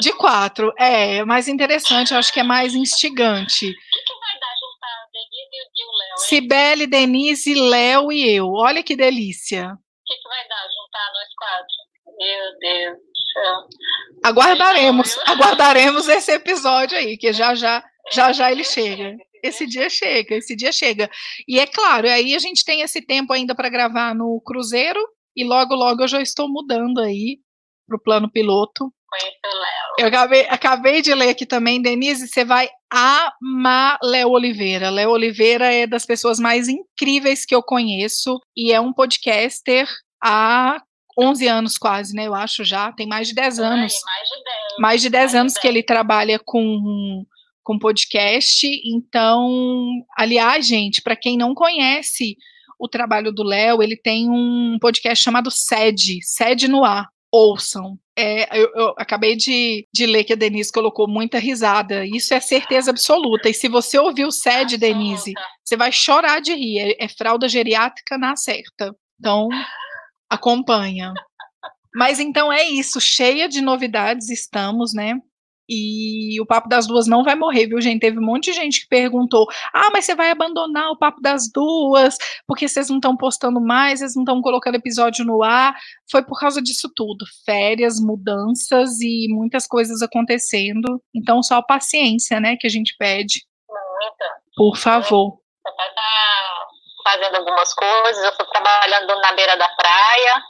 de 0.00 0.12
quatro. 0.12 0.72
É, 0.78 1.24
mais 1.24 1.48
interessante, 1.48 2.12
eu 2.12 2.18
acho 2.18 2.32
que 2.32 2.40
é 2.40 2.44
mais 2.44 2.74
instigante. 2.74 3.74
Cibele, 6.16 6.86
Denise, 6.86 7.54
Léo 7.54 8.12
e 8.12 8.36
eu. 8.36 8.52
Olha 8.52 8.82
que 8.82 8.96
delícia. 8.96 9.66
O 9.66 10.04
que, 10.06 10.16
que 10.16 10.28
vai 10.28 10.48
dar 10.48 10.64
juntar 10.68 11.12
nós 11.12 11.34
quatro? 11.36 11.92
Meu 12.18 12.58
Deus 12.58 12.98
do 12.98 13.32
céu. 13.32 13.68
Aguardaremos, 14.24 15.18
aguardaremos 15.26 16.08
esse 16.08 16.32
episódio 16.32 16.96
aí, 16.96 17.16
que 17.16 17.32
já 17.32 17.54
já, 17.54 17.82
já 18.12 18.32
já 18.32 18.50
ele 18.50 18.64
chega. 18.64 19.16
Esse 19.42 19.66
dia 19.66 19.90
chega, 19.90 20.36
esse 20.36 20.54
dia 20.54 20.70
chega. 20.70 21.10
E 21.48 21.58
é 21.58 21.66
claro, 21.66 22.08
aí 22.08 22.34
a 22.34 22.38
gente 22.38 22.64
tem 22.64 22.82
esse 22.82 23.04
tempo 23.04 23.32
ainda 23.32 23.54
para 23.54 23.68
gravar 23.68 24.14
no 24.14 24.40
Cruzeiro 24.44 25.00
e 25.36 25.44
logo 25.44 25.74
logo 25.74 26.02
eu 26.02 26.08
já 26.08 26.20
estou 26.20 26.48
mudando 26.48 27.00
aí 27.00 27.38
para 27.86 27.96
o 27.96 28.00
plano 28.00 28.30
piloto 28.30 28.92
o 29.14 29.58
Léo. 29.58 29.94
Eu 29.98 30.06
acabei, 30.06 30.46
acabei 30.48 31.02
de 31.02 31.14
ler 31.14 31.30
aqui 31.30 31.44
também, 31.44 31.82
Denise, 31.82 32.26
você 32.28 32.44
vai 32.44 32.68
amar 32.92 33.98
Léo 34.02 34.30
Oliveira. 34.30 34.90
Léo 34.90 35.10
Oliveira 35.10 35.72
é 35.72 35.86
das 35.86 36.04
pessoas 36.04 36.38
mais 36.38 36.68
incríveis 36.68 37.46
que 37.46 37.54
eu 37.54 37.62
conheço 37.62 38.38
e 38.56 38.72
é 38.72 38.80
um 38.80 38.92
podcaster 38.92 39.88
há 40.22 40.80
11 41.18 41.48
anos 41.48 41.78
quase, 41.78 42.14
né? 42.14 42.26
Eu 42.26 42.34
acho 42.34 42.64
já, 42.64 42.92
tem 42.92 43.06
mais 43.06 43.28
de 43.28 43.34
10 43.34 43.58
anos. 43.58 43.94
mais 44.04 44.28
de 44.28 44.44
10. 44.44 44.78
Mais 44.78 45.02
de 45.02 45.10
10 45.10 45.22
mais 45.22 45.34
anos 45.34 45.52
de 45.52 45.58
10. 45.58 45.62
que 45.62 45.68
ele 45.68 45.82
trabalha 45.82 46.38
com 46.44 47.24
com 47.62 47.78
podcast. 47.78 48.66
Então, 48.84 50.04
aliás, 50.16 50.66
gente, 50.66 51.00
para 51.00 51.16
quem 51.16 51.36
não 51.36 51.54
conhece 51.54 52.36
o 52.78 52.88
trabalho 52.88 53.32
do 53.32 53.44
Léo, 53.44 53.82
ele 53.82 53.96
tem 53.96 54.28
um 54.28 54.78
podcast 54.80 55.22
chamado 55.22 55.50
Sede, 55.50 56.18
Sede 56.22 56.66
no 56.66 56.84
Ar. 56.84 57.08
Ouçam. 57.30 57.96
É, 58.16 58.58
eu, 58.58 58.70
eu, 58.74 58.94
acabei 58.98 59.34
de, 59.34 59.88
de, 59.92 60.04
ler 60.04 60.24
que 60.24 60.34
a 60.34 60.36
Denise 60.36 60.70
colocou 60.70 61.08
muita 61.08 61.38
risada. 61.38 62.04
Isso 62.04 62.34
é 62.34 62.40
certeza 62.40 62.90
absoluta. 62.90 63.48
E 63.48 63.54
se 63.54 63.68
você 63.68 63.98
ouviu 63.98 64.28
o 64.28 64.32
SED, 64.32 64.76
Denise, 64.76 65.32
você 65.64 65.76
vai 65.76 65.90
chorar 65.90 66.40
de 66.40 66.52
rir. 66.52 66.78
É, 66.78 67.04
é 67.04 67.08
fralda 67.08 67.48
geriátrica 67.48 68.18
na 68.18 68.36
certa. 68.36 68.94
Então, 69.18 69.48
acompanha. 70.28 71.12
Mas 71.94 72.18
então 72.18 72.52
é 72.52 72.64
isso, 72.64 73.00
cheia 73.00 73.48
de 73.48 73.60
novidades 73.60 74.30
estamos, 74.30 74.94
né? 74.94 75.14
E 75.68 76.40
o 76.40 76.46
Papo 76.46 76.68
das 76.68 76.86
Duas 76.86 77.06
não 77.06 77.22
vai 77.22 77.34
morrer, 77.34 77.66
viu, 77.66 77.80
gente? 77.80 78.00
Teve 78.00 78.18
um 78.18 78.24
monte 78.24 78.46
de 78.46 78.52
gente 78.52 78.80
que 78.80 78.88
perguntou: 78.88 79.46
ah, 79.72 79.90
mas 79.92 80.04
você 80.04 80.14
vai 80.14 80.30
abandonar 80.30 80.90
o 80.90 80.98
Papo 80.98 81.20
das 81.20 81.50
Duas, 81.52 82.16
porque 82.46 82.66
vocês 82.66 82.88
não 82.88 82.96
estão 82.96 83.16
postando 83.16 83.60
mais, 83.60 84.00
vocês 84.00 84.14
não 84.14 84.22
estão 84.22 84.42
colocando 84.42 84.74
episódio 84.74 85.24
no 85.24 85.42
ar. 85.42 85.74
Foi 86.10 86.24
por 86.24 86.38
causa 86.38 86.60
disso 86.60 86.90
tudo: 86.94 87.24
férias, 87.44 88.00
mudanças 88.00 89.00
e 89.00 89.28
muitas 89.30 89.66
coisas 89.66 90.02
acontecendo. 90.02 91.00
Então, 91.14 91.42
só 91.42 91.62
paciência, 91.62 92.40
né, 92.40 92.56
que 92.58 92.66
a 92.66 92.70
gente 92.70 92.96
pede. 92.98 93.42
Muita. 93.68 94.24
Por 94.56 94.76
favor. 94.76 95.38
Vai 95.64 95.88
estar 95.88 96.66
fazendo 97.04 97.36
algumas 97.36 97.72
coisas, 97.72 98.22
eu 98.24 98.30
estou 98.30 98.46
trabalhando 98.46 99.20
na 99.20 99.32
beira 99.32 99.56
da 99.56 99.68
praia, 99.68 100.42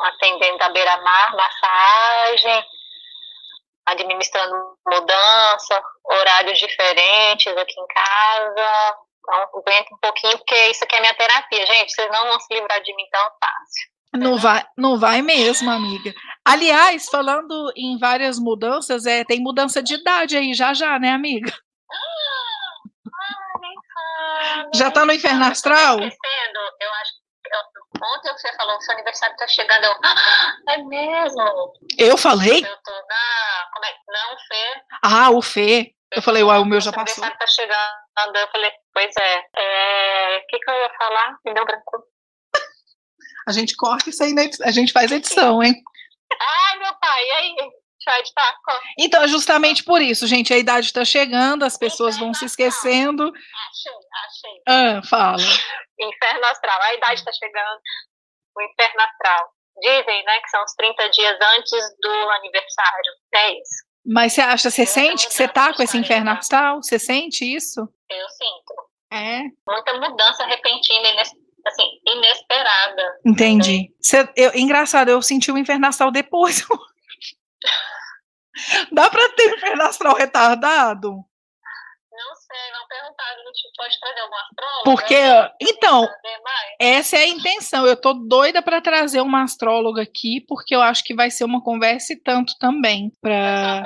atendendo 0.00 0.62
a 0.62 0.68
beira-mar, 0.70 1.36
massagem 1.36 2.64
administrando 3.86 4.76
mudança, 4.86 5.82
horários 6.04 6.58
diferentes 6.58 7.56
aqui 7.56 7.80
em 7.80 7.86
casa. 7.86 8.96
Então, 9.18 9.58
aguenta 9.58 9.94
um 9.94 9.98
pouquinho, 9.98 10.38
porque 10.38 10.54
isso 10.66 10.84
aqui 10.84 10.96
é 10.96 11.00
minha 11.00 11.14
terapia. 11.14 11.66
Gente, 11.66 11.92
vocês 11.92 12.10
não 12.10 12.28
vão 12.28 12.40
se 12.40 12.54
livrar 12.54 12.80
de 12.82 12.94
mim 12.94 13.06
tão 13.10 13.22
fácil. 13.22 13.94
Não 14.16 14.38
vai, 14.38 14.64
não 14.78 14.98
vai 14.98 15.22
mesmo, 15.22 15.70
amiga. 15.70 16.14
Aliás, 16.44 17.06
falando 17.06 17.72
em 17.74 17.98
várias 17.98 18.38
mudanças, 18.38 19.06
é, 19.06 19.24
tem 19.24 19.40
mudança 19.40 19.82
de 19.82 19.94
idade 19.94 20.36
aí 20.36 20.54
já 20.54 20.72
já, 20.72 20.98
né, 21.00 21.10
amiga? 21.10 21.52
Ah, 23.96 24.68
já 24.72 24.90
tá 24.90 25.04
no 25.04 25.12
inferno 25.12 25.44
astral? 25.44 25.98
Eu 25.98 26.08
acho 26.08 27.24
Ontem 28.02 28.32
você 28.32 28.52
falou 28.56 28.78
que 28.78 28.84
seu 28.84 28.94
aniversário 28.94 29.36
tá 29.36 29.46
chegando. 29.46 29.84
Eu, 29.84 29.92
ah, 30.04 30.54
é 30.68 30.78
mesmo? 30.78 31.72
Eu 31.98 32.16
falei? 32.16 32.58
Eu 32.64 32.76
tô 32.82 32.92
na. 32.92 33.68
Como 33.72 33.84
é? 33.84 33.94
Não, 34.08 34.38
Fê. 34.48 34.82
Ah, 35.02 35.30
o 35.30 35.42
Fê. 35.42 35.94
Eu, 36.14 36.22
falei, 36.22 36.42
uai, 36.42 36.58
o 36.58 36.64
meu 36.64 36.80
já 36.80 36.92
passou. 36.92 37.14
Seu 37.14 37.24
aniversário 37.24 37.38
tá 37.38 37.46
chegando. 37.46 38.36
Eu 38.36 38.48
falei, 38.48 38.70
pois 38.92 39.16
é. 39.16 39.38
O 39.38 39.58
é... 39.58 40.40
que, 40.48 40.58
que 40.58 40.70
eu 40.70 40.74
ia 40.74 40.90
falar? 40.98 41.36
Me 41.44 41.54
deu 41.54 41.64
branco. 41.64 42.04
A 43.46 43.52
gente 43.52 43.76
corta 43.76 44.08
isso 44.08 44.22
aí, 44.22 44.32
né? 44.32 44.48
a 44.62 44.70
gente 44.70 44.92
faz 44.92 45.12
edição, 45.12 45.62
hein? 45.62 45.74
Ai, 46.40 46.78
meu 46.78 46.94
pai, 46.94 47.24
e 47.24 47.32
aí? 47.32 47.56
Tá, 48.04 48.54
então, 48.98 49.22
é 49.22 49.28
justamente 49.28 49.82
por 49.82 50.02
isso, 50.02 50.26
gente, 50.26 50.52
a 50.52 50.58
idade 50.58 50.86
está 50.86 51.04
chegando, 51.04 51.64
as 51.64 51.78
pessoas 51.78 52.18
vão 52.18 52.34
se 52.34 52.44
esquecendo. 52.44 53.32
Achei, 53.32 53.92
achei. 54.26 54.62
Ah, 54.68 55.02
fala. 55.08 55.42
Inferno 55.98 56.44
astral, 56.46 56.82
a 56.82 56.94
idade 56.94 57.20
está 57.20 57.32
chegando, 57.32 57.80
o 58.56 58.62
inferno 58.62 59.00
astral. 59.00 59.48
Dizem, 59.80 60.24
né, 60.24 60.40
que 60.40 60.50
são 60.50 60.62
os 60.62 60.74
30 60.74 61.08
dias 61.10 61.38
antes 61.56 61.96
do 62.00 62.30
aniversário, 62.30 63.12
é 63.34 63.52
isso. 63.52 63.84
Mas 64.06 64.34
você 64.34 64.40
acha, 64.42 64.70
você 64.70 64.84
sente 64.84 65.26
que 65.26 65.34
você 65.34 65.48
tá 65.48 65.72
com 65.72 65.82
esse 65.82 65.96
inferno 65.96 66.30
astral? 66.30 66.82
Você 66.82 66.98
sente 66.98 67.44
isso? 67.44 67.80
Eu 67.80 68.28
sinto. 68.28 68.74
É. 69.10 69.40
Muita 69.66 69.94
mudança 69.94 70.44
repentina, 70.44 71.08
assim, 71.66 72.00
inesperada. 72.06 73.20
Entendi. 73.24 73.94
Você, 73.98 74.28
eu, 74.36 74.54
engraçado, 74.54 75.08
eu 75.08 75.22
senti 75.22 75.50
o 75.50 75.56
inferno 75.56 75.86
astral 75.86 76.10
depois. 76.10 76.66
Dá 78.92 79.10
para 79.10 79.28
ter 79.30 79.56
inferno 79.56 79.82
astral 79.82 80.14
retardado? 80.14 81.24
Não 82.16 82.36
sei, 82.36 82.72
não 82.72 82.86
perguntaram. 82.86 83.42
A 83.42 83.46
gente 83.46 83.72
pode 83.76 83.98
trazer 83.98 84.20
alguma 84.20 84.40
astróloga? 84.42 84.84
Porque, 84.84 85.16
então, 85.60 86.08
essa 86.80 87.16
é 87.16 87.20
a 87.20 87.28
intenção. 87.28 87.86
Eu 87.86 88.00
tô 88.00 88.14
doida 88.14 88.62
para 88.62 88.80
trazer 88.80 89.20
uma 89.20 89.42
astróloga 89.42 90.02
aqui, 90.02 90.40
porque 90.46 90.76
eu 90.76 90.80
acho 90.80 91.02
que 91.02 91.14
vai 91.14 91.30
ser 91.30 91.42
uma 91.44 91.60
conversa 91.62 92.12
e 92.12 92.20
tanto 92.20 92.56
também. 92.60 93.10
Para 93.20 93.82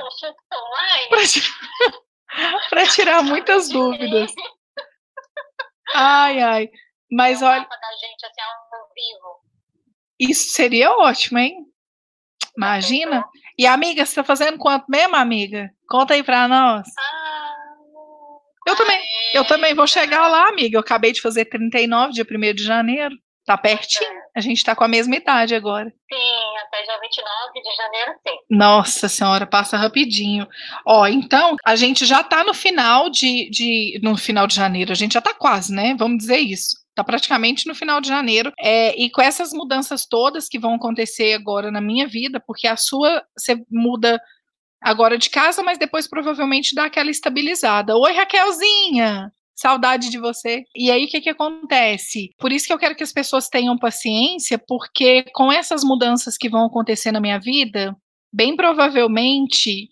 para 2.69 2.85
tirar 2.93 3.23
muitas 3.23 3.69
dúvidas. 3.73 4.31
Ai, 5.95 6.39
ai. 6.39 6.69
Mas 7.11 7.41
olha. 7.41 7.67
Isso 10.19 10.53
seria 10.53 10.91
ótimo, 10.91 11.39
hein? 11.39 11.65
Imagina. 12.55 13.27
E 13.59 13.67
amiga, 13.67 14.05
você 14.05 14.15
tá 14.15 14.23
fazendo 14.23 14.57
quanto 14.57 14.85
mesmo, 14.87 15.17
amiga? 15.17 15.69
Conta 15.85 16.13
aí 16.13 16.23
pra 16.23 16.47
nós. 16.47 16.87
Ah, 16.97 17.55
Eu 18.65 18.73
também, 18.77 19.01
eu 19.33 19.43
também 19.45 19.75
vou 19.75 19.85
chegar 19.85 20.29
lá, 20.29 20.47
amiga. 20.47 20.77
Eu 20.77 20.79
acabei 20.79 21.11
de 21.11 21.19
fazer 21.19 21.43
39, 21.43 22.13
dia 22.13 22.23
1 22.25 22.53
de 22.55 22.63
janeiro. 22.63 23.13
Tá 23.45 23.57
pertinho. 23.57 24.09
É. 24.09 24.19
A 24.37 24.39
gente 24.39 24.63
tá 24.63 24.73
com 24.73 24.85
a 24.85 24.87
mesma 24.87 25.13
idade 25.13 25.53
agora. 25.55 25.89
Sim, 25.89 26.57
até 26.67 26.83
dia 26.83 26.99
29 27.01 27.61
de 27.61 27.75
janeiro, 27.75 28.11
sim. 28.25 28.37
Nossa 28.49 29.09
senhora, 29.09 29.45
passa 29.45 29.75
rapidinho. 29.75 30.47
Ó, 30.85 31.05
então, 31.07 31.57
a 31.65 31.75
gente 31.75 32.05
já 32.05 32.23
tá 32.23 32.45
no 32.45 32.53
final 32.53 33.09
de, 33.09 33.49
de. 33.49 33.99
No 34.01 34.15
final 34.15 34.47
de 34.47 34.55
janeiro, 34.55 34.93
a 34.93 34.95
gente 34.95 35.15
já 35.15 35.21
tá 35.21 35.33
quase, 35.33 35.73
né? 35.73 35.95
Vamos 35.99 36.19
dizer 36.19 36.37
isso. 36.37 36.77
Tá 36.99 37.03
praticamente 37.05 37.65
no 37.65 37.73
final 37.73 38.01
de 38.01 38.09
janeiro. 38.09 38.51
É, 38.59 38.93
e 39.01 39.09
com 39.09 39.21
essas 39.21 39.53
mudanças 39.53 40.05
todas 40.05 40.49
que 40.49 40.59
vão 40.59 40.73
acontecer 40.73 41.33
agora 41.33 41.71
na 41.71 41.79
minha 41.79 42.05
vida, 42.05 42.43
porque 42.45 42.67
a 42.67 42.75
sua 42.75 43.23
você 43.37 43.55
muda 43.71 44.21
agora 44.81 45.17
de 45.17 45.29
casa, 45.29 45.63
mas 45.63 45.77
depois 45.77 46.09
provavelmente 46.09 46.75
dá 46.75 46.83
aquela 46.83 47.09
estabilizada. 47.09 47.95
Oi, 47.95 48.11
Raquelzinha! 48.11 49.31
Saudade 49.55 50.09
de 50.09 50.17
você. 50.17 50.65
E 50.75 50.91
aí, 50.91 51.05
o 51.05 51.07
que, 51.07 51.21
que 51.21 51.29
acontece? 51.29 52.31
Por 52.37 52.51
isso 52.51 52.67
que 52.67 52.73
eu 52.73 52.77
quero 52.77 52.95
que 52.95 53.03
as 53.03 53.13
pessoas 53.13 53.47
tenham 53.47 53.77
paciência, 53.77 54.59
porque 54.59 55.23
com 55.33 55.49
essas 55.49 55.85
mudanças 55.85 56.37
que 56.37 56.49
vão 56.49 56.65
acontecer 56.65 57.13
na 57.13 57.21
minha 57.21 57.39
vida, 57.39 57.95
bem 58.29 58.57
provavelmente 58.57 59.87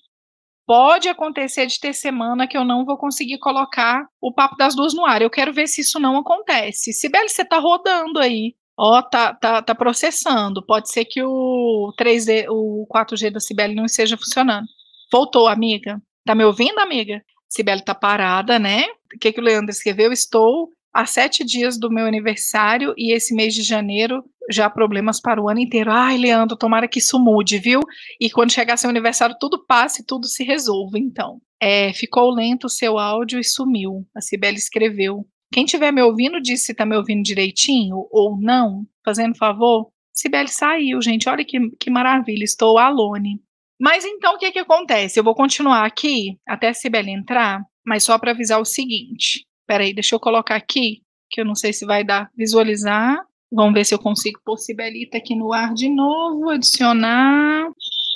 pode 0.68 1.08
acontecer 1.08 1.66
de 1.66 1.80
ter 1.80 1.94
semana 1.94 2.46
que 2.46 2.58
eu 2.58 2.66
não 2.66 2.86
vou 2.86 2.98
conseguir 2.98 3.40
colocar 3.40 4.06
o 4.22 4.34
papo 4.34 4.58
das 4.58 4.76
duas 4.76 4.94
no 4.94 5.06
ar. 5.06 5.22
Eu 5.22 5.30
quero 5.30 5.54
ver 5.54 5.66
se 5.66 5.80
isso 5.80 5.98
não 5.98 6.18
acontece. 6.18 6.92
Sibeli, 6.92 7.30
você 7.30 7.46
tá 7.46 7.58
rodando 7.58 8.20
aí. 8.20 8.54
Ó, 8.78 9.02
tá, 9.02 9.34
tá, 9.34 9.62
tá 9.62 9.74
processando. 9.74 10.64
Pode 10.64 10.92
ser 10.92 11.06
que 11.06 11.24
o 11.24 11.94
3D, 11.98 12.46
o 12.50 12.86
4G 12.94 13.32
da 13.32 13.40
Sibeli 13.40 13.74
não 13.74 13.86
esteja 13.86 14.18
funcionando. 14.18 14.68
Voltou, 15.12 15.48
amiga. 15.48 16.00
Tá 16.26 16.36
me 16.36 16.44
ouvindo, 16.44 16.78
amiga? 16.80 17.24
Sibeli 17.48 17.82
tá 17.82 17.96
parada, 17.96 18.60
né? 18.60 18.84
O 19.16 19.18
que, 19.20 19.32
que 19.32 19.40
o 19.40 19.44
Leandro 19.44 19.72
escreveu? 19.72 20.12
Estou 20.12 20.70
há 20.98 21.06
sete 21.06 21.46
dias 21.46 21.80
do 21.80 21.92
meu 21.92 22.08
aniversário 22.08 22.92
e 22.98 23.14
esse 23.14 23.32
mês 23.36 23.54
de 23.54 23.62
janeiro 23.62 24.24
já 24.50 24.68
problemas 24.68 25.22
para 25.22 25.40
o 25.40 25.48
ano 25.48 25.60
inteiro. 25.60 25.92
Ai, 25.92 26.18
Leandro, 26.18 26.58
tomara 26.58 26.88
que 26.88 26.98
isso 26.98 27.20
mude, 27.20 27.60
viu? 27.60 27.82
E 28.20 28.32
quando 28.32 28.52
chegar 28.52 28.78
seu 28.78 28.90
aniversário, 28.90 29.36
tudo 29.40 29.64
passe, 29.64 30.04
tudo 30.04 30.28
se 30.28 30.44
resolva, 30.44 30.98
então. 30.98 31.40
É, 31.62 31.94
ficou 31.94 32.32
lento 32.32 32.66
o 32.66 32.70
seu 32.70 32.98
áudio 32.98 33.40
e 33.40 33.44
sumiu. 33.44 34.08
A 34.16 34.22
Sibeli 34.22 34.58
escreveu. 34.58 35.24
Quem 35.54 35.66
estiver 35.66 35.92
me 35.92 36.02
ouvindo, 36.02 36.42
diz 36.42 36.66
se 36.66 36.72
está 36.72 36.84
me 36.84 36.98
ouvindo 36.98 37.24
direitinho 37.24 38.08
ou 38.10 38.36
não, 38.36 38.84
fazendo 39.06 39.38
favor. 39.38 39.92
Sibeli 40.12 40.50
saiu, 40.50 41.00
gente. 41.00 41.30
Olha 41.30 41.46
que, 41.46 41.60
que 41.80 41.92
maravilha. 41.92 42.44
Estou 42.44 42.80
alone. 42.80 43.40
Mas 43.80 44.04
então 44.04 44.34
o 44.34 44.40
que, 44.40 44.52
que 44.52 44.60
acontece? 44.60 45.20
Eu 45.20 45.24
vou 45.24 45.36
continuar 45.36 45.86
aqui 45.86 46.40
até 46.48 46.70
a 46.70 46.74
Sibeli 46.74 47.12
entrar, 47.12 47.62
mas 47.86 48.04
só 48.04 48.18
para 48.18 48.32
avisar 48.32 48.60
o 48.60 48.66
seguinte. 48.66 49.47
Peraí, 49.68 49.94
deixa 49.94 50.16
eu 50.16 50.20
colocar 50.20 50.56
aqui, 50.56 51.02
que 51.30 51.42
eu 51.42 51.46
não 51.46 51.54
sei 51.54 51.74
se 51.74 51.86
vai 51.86 52.04
dar 52.04 52.32
visualizar. 52.36 53.18
Vamos 53.52 53.74
ver 53.74 53.86
se 53.86 53.94
eu 53.94 54.00
consigo 54.00 54.40
pôr 54.44 54.58
Sibelita 54.58 55.18
aqui 55.18 55.36
no 55.36 55.54
ar 55.54 55.74
de 55.74 55.90
novo, 55.90 56.50
adicionar. 56.50 57.70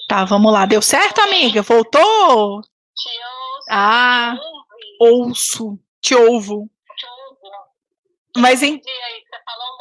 Tá, 0.08 0.26
vamos 0.26 0.52
lá. 0.52 0.66
Deu 0.66 0.82
certo, 0.82 1.20
amiga? 1.20 1.62
Voltou? 1.62 2.62
Te 2.62 3.10
ouço. 3.10 3.68
Ah, 3.70 4.38
ouço, 5.00 5.80
te 6.02 6.16
ouvo. 6.16 6.70
Mas 8.38 8.64
em. 8.64 8.82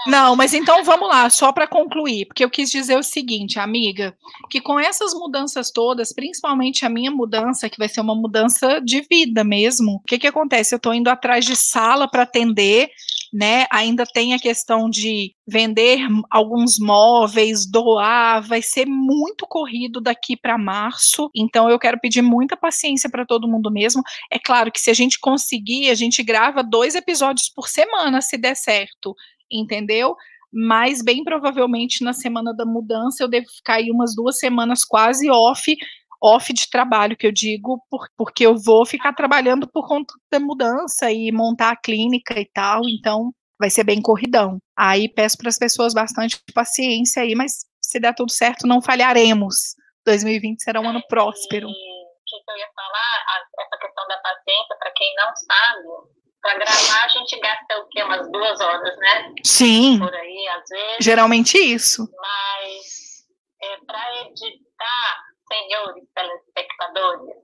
Não, 0.06 0.34
mas 0.34 0.54
então 0.54 0.82
vamos 0.82 1.08
lá, 1.08 1.28
só 1.28 1.52
para 1.52 1.66
concluir, 1.66 2.26
porque 2.26 2.44
eu 2.44 2.50
quis 2.50 2.70
dizer 2.70 2.96
o 2.96 3.02
seguinte, 3.02 3.58
amiga, 3.58 4.16
que 4.48 4.60
com 4.60 4.80
essas 4.80 5.12
mudanças 5.12 5.70
todas, 5.70 6.12
principalmente 6.12 6.84
a 6.84 6.88
minha 6.88 7.10
mudança, 7.10 7.68
que 7.68 7.78
vai 7.78 7.88
ser 7.88 8.00
uma 8.00 8.14
mudança 8.14 8.80
de 8.80 9.02
vida 9.02 9.44
mesmo, 9.44 9.96
o 9.96 10.00
que 10.00 10.18
que 10.18 10.26
acontece? 10.26 10.74
Eu 10.74 10.78
estou 10.78 10.94
indo 10.94 11.08
atrás 11.08 11.44
de 11.44 11.54
sala 11.54 12.08
para 12.08 12.22
atender, 12.22 12.90
né? 13.32 13.66
Ainda 13.70 14.04
tem 14.04 14.34
a 14.34 14.38
questão 14.38 14.90
de 14.90 15.34
vender 15.46 16.00
alguns 16.30 16.78
móveis, 16.78 17.70
doar, 17.70 18.42
vai 18.42 18.60
ser 18.62 18.86
muito 18.86 19.46
corrido 19.46 20.00
daqui 20.00 20.36
para 20.36 20.58
março. 20.58 21.30
Então 21.34 21.70
eu 21.70 21.78
quero 21.78 22.00
pedir 22.00 22.22
muita 22.22 22.56
paciência 22.56 23.08
para 23.08 23.26
todo 23.26 23.48
mundo 23.48 23.70
mesmo. 23.70 24.02
É 24.30 24.38
claro 24.38 24.72
que 24.72 24.80
se 24.80 24.90
a 24.90 24.94
gente 24.94 25.18
conseguir, 25.18 25.90
a 25.90 25.94
gente 25.94 26.22
grava 26.22 26.62
dois 26.62 26.94
episódios 26.94 27.48
por 27.48 27.68
semana, 27.68 28.20
se 28.20 28.36
der 28.36 28.56
certo, 28.56 29.14
entendeu? 29.50 30.16
Mas 30.52 31.02
bem 31.02 31.22
provavelmente 31.22 32.02
na 32.02 32.12
semana 32.12 32.52
da 32.52 32.66
mudança 32.66 33.22
eu 33.22 33.28
devo 33.28 33.46
ficar 33.48 33.74
aí 33.74 33.90
umas 33.90 34.16
duas 34.16 34.38
semanas 34.38 34.84
quase 34.84 35.30
off 35.30 35.76
off 36.22 36.52
de 36.52 36.68
trabalho, 36.68 37.16
que 37.16 37.26
eu 37.26 37.33
digo, 37.33 37.83
por, 37.90 38.06
porque 38.16 38.44
eu 38.46 38.56
vou 38.56 38.85
ficar 38.85 39.12
trabalhando 39.14 39.66
por 39.66 39.87
conta 39.88 40.12
da 40.30 40.38
mudança 40.38 41.11
e 41.11 41.33
montar 41.33 41.70
a 41.70 41.76
clínica 41.76 42.38
e 42.38 42.46
tal, 42.52 42.83
então 42.88 43.33
vai 43.59 43.70
ser 43.70 43.85
bem 43.85 44.00
corridão. 44.00 44.59
Aí 44.76 45.09
peço 45.09 45.37
para 45.38 45.48
as 45.48 45.59
pessoas 45.59 45.92
bastante 45.94 46.40
paciência 46.54 47.22
aí, 47.22 47.35
mas 47.35 47.59
se 47.83 47.98
der 47.98 48.14
tudo 48.14 48.30
certo, 48.30 48.66
não 48.66 48.80
falharemos. 48.83 49.74
2020 50.06 50.62
será 50.62 50.80
um 50.80 50.88
ano 50.88 51.02
próspero. 51.09 51.68
O 51.68 51.72
que 51.72 52.37
que 52.44 52.50
eu 52.50 52.56
ia 52.56 52.68
falar? 52.74 53.40
Essa 53.61 53.78
questão 53.78 54.06
da 54.09 54.16
paciência, 54.18 54.76
para 54.78 54.90
quem 54.92 55.14
não 55.16 55.37
sabe, 55.37 56.11
para 56.40 56.54
gravar 56.54 57.04
a 57.04 57.09
gente 57.09 57.38
gasta 57.38 57.78
o 57.78 57.88
quê? 57.88 58.02
Umas 58.02 58.30
duas 58.33 58.61
horas, 58.61 58.96
né? 58.98 59.35
Sim, 59.44 59.98
Por 59.98 60.14
aí, 60.14 60.48
às 60.56 60.68
vezes. 60.68 61.04
geralmente 61.04 61.59
isso. 61.59 62.09
Mas 62.18 63.26
é, 63.62 63.76
para 63.87 64.20
editar, 64.22 65.22
senhores 65.52 66.04
telespectadores, 66.14 67.36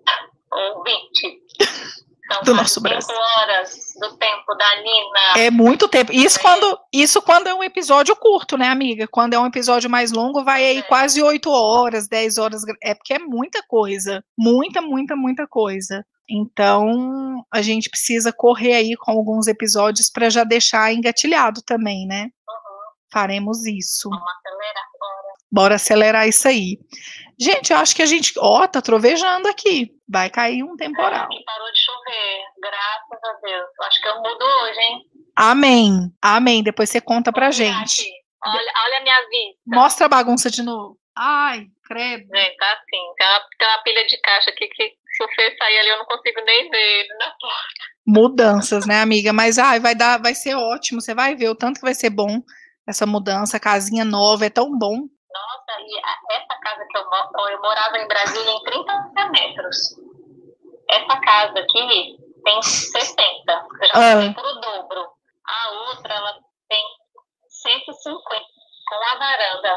ouvintes, 0.52 2.04
são 2.32 2.42
Do 2.42 2.54
nosso 2.54 2.80
Brasil. 2.80 3.14
horas 3.14 3.94
do 4.00 4.16
tempo 4.16 4.54
da 4.54 4.76
Nina. 4.82 5.38
É 5.38 5.50
muito 5.50 5.88
tempo. 5.88 6.12
Isso 6.12 6.40
quando, 6.40 6.78
isso 6.92 7.22
quando 7.22 7.46
é 7.46 7.54
um 7.54 7.62
episódio 7.62 8.16
curto, 8.16 8.56
né, 8.58 8.68
amiga? 8.68 9.06
Quando 9.06 9.34
é 9.34 9.38
um 9.38 9.46
episódio 9.46 9.88
mais 9.88 10.10
longo, 10.10 10.42
vai 10.44 10.64
aí 10.64 10.78
É. 10.78 10.82
quase 10.82 11.22
8 11.22 11.48
horas, 11.50 12.08
10 12.08 12.38
horas. 12.38 12.62
É 12.82 12.94
porque 12.94 13.14
é 13.14 13.18
muita 13.18 13.62
coisa. 13.68 14.24
Muita, 14.36 14.80
muita, 14.82 15.14
muita 15.14 15.46
coisa. 15.46 16.04
Então, 16.28 17.44
a 17.52 17.62
gente 17.62 17.88
precisa 17.88 18.32
correr 18.32 18.74
aí 18.74 18.96
com 18.96 19.12
alguns 19.12 19.46
episódios 19.46 20.10
para 20.10 20.28
já 20.28 20.42
deixar 20.42 20.92
engatilhado 20.92 21.62
também, 21.62 22.04
né? 22.08 22.28
Faremos 23.12 23.64
isso. 23.66 24.08
Vamos 24.10 24.24
acelerar 24.28 24.84
agora. 24.96 25.25
Bora 25.50 25.76
acelerar 25.76 26.28
isso 26.28 26.46
aí. 26.48 26.78
Gente, 27.38 27.72
eu 27.72 27.78
acho 27.78 27.94
que 27.94 28.02
a 28.02 28.06
gente. 28.06 28.32
Ó, 28.38 28.66
tá 28.66 28.80
trovejando 28.80 29.46
aqui. 29.48 29.90
Vai 30.08 30.30
cair 30.30 30.62
um 30.62 30.76
temporal. 30.76 31.24
Aqui 31.24 31.44
parou 31.44 31.72
de 31.72 31.78
chover, 31.84 32.38
graças 32.60 33.24
a 33.24 33.40
Deus. 33.42 33.68
Eu 33.78 33.86
Acho 33.86 34.00
que 34.00 34.08
eu 34.08 34.16
mudo 34.16 34.44
hoje, 34.62 34.80
hein? 34.80 35.02
Amém. 35.36 36.12
Amém. 36.22 36.62
Depois 36.62 36.88
você 36.88 37.00
conta 37.00 37.32
pra 37.32 37.50
virar 37.50 37.86
gente. 37.86 38.08
Olha, 38.44 38.72
olha 38.84 38.98
a 38.98 39.02
minha 39.02 39.20
vista. 39.28 39.60
Mostra 39.66 40.06
a 40.06 40.08
bagunça 40.08 40.50
de 40.50 40.62
novo. 40.62 40.98
Ai, 41.16 41.66
credo. 41.84 42.26
Gente, 42.34 42.56
tá 42.56 42.72
assim. 42.72 43.14
Tem 43.16 43.26
uma, 43.26 43.40
tem 43.58 43.68
uma 43.68 43.82
pilha 43.82 44.06
de 44.06 44.20
caixa 44.20 44.50
aqui 44.50 44.68
que 44.68 44.92
se 45.16 45.24
o 45.24 45.28
Fê 45.34 45.56
sair 45.56 45.78
ali 45.78 45.88
eu 45.88 45.98
não 45.98 46.04
consigo 46.04 46.40
nem 46.44 46.70
ver 46.70 47.00
ele 47.00 47.14
na 47.18 47.26
porta. 47.26 47.84
Mudanças, 48.06 48.86
né, 48.86 49.00
amiga? 49.00 49.32
Mas 49.32 49.58
ai, 49.58 49.80
vai 49.80 49.94
dar, 49.94 50.20
vai 50.20 50.34
ser 50.34 50.54
ótimo. 50.54 51.00
Você 51.00 51.14
vai 51.14 51.34
ver 51.34 51.48
o 51.48 51.54
tanto 51.54 51.80
que 51.80 51.86
vai 51.86 51.94
ser 51.94 52.10
bom 52.10 52.40
essa 52.86 53.04
mudança, 53.04 53.58
casinha 53.58 54.04
nova, 54.04 54.46
é 54.46 54.50
tão 54.50 54.78
bom. 54.78 55.08
Nossa, 55.36 55.80
e 55.80 55.98
essa 56.32 56.58
casa 56.60 56.86
que 56.88 56.96
eu, 56.98 57.04
mo- 57.04 57.48
eu 57.50 57.60
morava 57.60 57.98
em 57.98 58.08
Brasília 58.08 58.50
em 58.50 58.62
30 58.62 59.28
metros. 59.30 59.76
Essa 60.88 61.20
casa 61.20 61.58
aqui 61.60 62.16
tem 62.44 62.62
60. 62.62 63.66
Eu 63.82 63.88
já 63.88 63.94
Ah. 64.28 64.34
por 64.34 64.44
o 64.46 64.60
dobro. 64.60 65.06
A 65.46 65.70
outra, 65.90 66.14
ela 66.14 66.32
tem 66.68 66.82
150 67.48 68.22
com 68.88 68.94
a 68.94 69.18
varanda. 69.18 69.76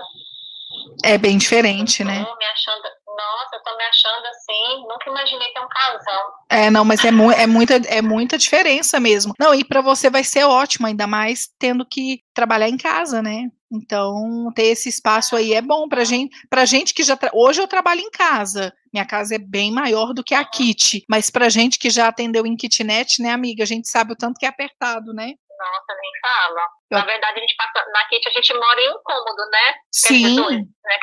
É 1.04 1.18
bem 1.18 1.38
diferente, 1.38 2.04
né? 2.04 2.20
Me 2.20 2.46
achando, 2.46 2.84
nossa, 3.08 3.56
eu 3.56 3.64
tô 3.64 3.76
me 3.76 3.84
achando 3.86 4.26
assim, 4.28 4.84
nunca 4.88 5.10
imaginei 5.10 5.52
ter 5.52 5.60
um 5.62 5.68
casal. 5.68 6.34
É, 6.48 6.70
não, 6.70 6.86
mas 6.86 7.04
é, 7.04 7.10
mu 7.12 7.32
é, 7.32 7.48
muita, 7.48 7.74
é 7.88 8.02
muita 8.04 8.38
diferença 8.38 9.00
mesmo. 9.00 9.34
Não, 9.40 9.54
e 9.56 9.66
pra 9.66 9.82
você 9.82 10.10
vai 10.12 10.24
ser 10.24 10.44
ótimo, 10.44 10.86
ainda 10.86 11.08
mais 11.08 11.48
tendo 11.60 11.84
que 11.86 12.22
trabalhar 12.36 12.70
em 12.70 12.78
casa, 12.78 13.20
né? 13.22 13.50
Então, 13.72 14.52
ter 14.56 14.64
esse 14.68 14.90
espaço 14.90 15.36
aí 15.36 15.54
é 15.54 15.62
bom 15.62 15.88
pra 15.88 16.04
gente, 16.04 16.36
pra 16.50 16.66
gente 16.66 16.94
que 16.94 17.04
já. 17.04 17.16
tra- 17.16 17.32
Hoje 17.34 17.62
eu 17.62 17.68
trabalho 17.68 18.02
em 18.02 18.10
casa. 18.10 18.74
Minha 18.92 19.06
casa 19.06 19.36
é 19.36 19.38
bem 19.38 19.72
maior 19.72 20.14
do 20.14 20.24
que 20.24 20.34
a 20.34 20.44
kit. 20.44 21.04
Mas 21.08 21.30
pra 21.30 21.50
gente 21.50 21.78
que 21.78 21.90
já 21.90 22.08
atendeu 22.08 22.46
em 22.46 22.56
kitnet, 22.56 23.22
né, 23.22 23.30
amiga? 23.32 23.64
A 23.64 23.68
gente 23.68 23.88
sabe 23.88 24.14
o 24.14 24.16
tanto 24.16 24.40
que 24.40 24.46
é 24.46 24.50
apertado, 24.50 25.14
né? 25.14 25.26
Nossa, 25.60 26.00
nem 26.02 26.12
fala. 26.22 26.62
Eu- 26.92 26.98
Na 27.00 27.06
verdade, 27.06 27.38
a 27.38 27.42
gente 27.42 27.56
passa, 27.56 27.86
na 27.92 28.08
Kit 28.08 28.28
a 28.28 28.32
gente 28.32 28.54
mora 28.54 28.82
em 28.82 28.90
um 28.92 29.00
cômodo, 29.04 29.50
né? 29.52 29.74
Dizer, 29.94 30.08
Sim. 30.08 30.36
dois, 30.36 30.58
né? 30.58 31.00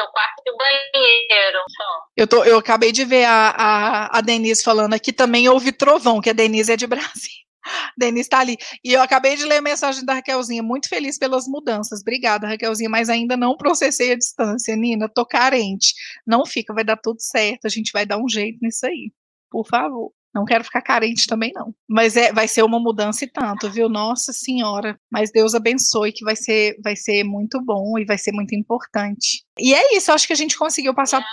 O 0.00 0.06
quarto 0.12 0.42
e 0.46 0.50
o 0.52 0.56
banheiro. 0.56 1.58
Só. 1.76 1.84
Eu, 2.16 2.26
tô, 2.28 2.44
eu 2.44 2.58
acabei 2.58 2.90
de 2.92 3.04
ver 3.04 3.24
a, 3.24 3.48
a, 3.50 4.18
a 4.18 4.20
Denise 4.20 4.62
falando 4.64 4.94
aqui 4.94 5.12
também 5.12 5.48
houve 5.48 5.72
trovão, 5.72 6.20
que 6.20 6.30
a 6.30 6.32
Denise 6.32 6.72
é 6.72 6.76
de 6.76 6.86
Brasília. 6.88 7.47
Denise 7.96 8.28
tá 8.28 8.40
ali. 8.40 8.56
E 8.84 8.92
eu 8.92 9.02
acabei 9.02 9.36
de 9.36 9.44
ler 9.44 9.58
a 9.58 9.62
mensagem 9.62 10.04
da 10.04 10.14
Raquelzinha, 10.14 10.62
muito 10.62 10.88
feliz 10.88 11.18
pelas 11.18 11.46
mudanças. 11.46 12.00
Obrigada, 12.00 12.46
Raquelzinha, 12.46 12.90
mas 12.90 13.08
ainda 13.08 13.36
não 13.36 13.56
processei 13.56 14.12
a 14.12 14.16
distância, 14.16 14.74
Nina. 14.76 15.08
Tô 15.08 15.24
carente. 15.24 15.94
Não 16.26 16.44
fica, 16.46 16.74
vai 16.74 16.84
dar 16.84 16.96
tudo 16.96 17.20
certo. 17.20 17.66
A 17.66 17.70
gente 17.70 17.90
vai 17.92 18.06
dar 18.06 18.18
um 18.18 18.28
jeito 18.28 18.58
nisso 18.62 18.86
aí. 18.86 19.12
Por 19.50 19.66
favor. 19.66 20.12
Não 20.34 20.44
quero 20.44 20.62
ficar 20.62 20.82
carente 20.82 21.26
também, 21.26 21.50
não. 21.54 21.74
Mas 21.88 22.16
é, 22.16 22.32
vai 22.32 22.46
ser 22.46 22.62
uma 22.62 22.78
mudança 22.78 23.24
e 23.24 23.28
tanto, 23.28 23.70
viu? 23.70 23.88
Nossa 23.88 24.32
Senhora. 24.32 24.98
Mas 25.10 25.32
Deus 25.32 25.54
abençoe, 25.54 26.12
que 26.12 26.24
vai 26.24 26.36
ser, 26.36 26.76
vai 26.82 26.94
ser 26.94 27.24
muito 27.24 27.60
bom 27.60 27.98
e 27.98 28.04
vai 28.04 28.18
ser 28.18 28.32
muito 28.32 28.54
importante. 28.54 29.42
E 29.58 29.74
é 29.74 29.96
isso, 29.96 30.12
acho 30.12 30.26
que 30.26 30.32
a 30.32 30.36
gente 30.36 30.56
conseguiu 30.56 30.94
passar. 30.94 31.24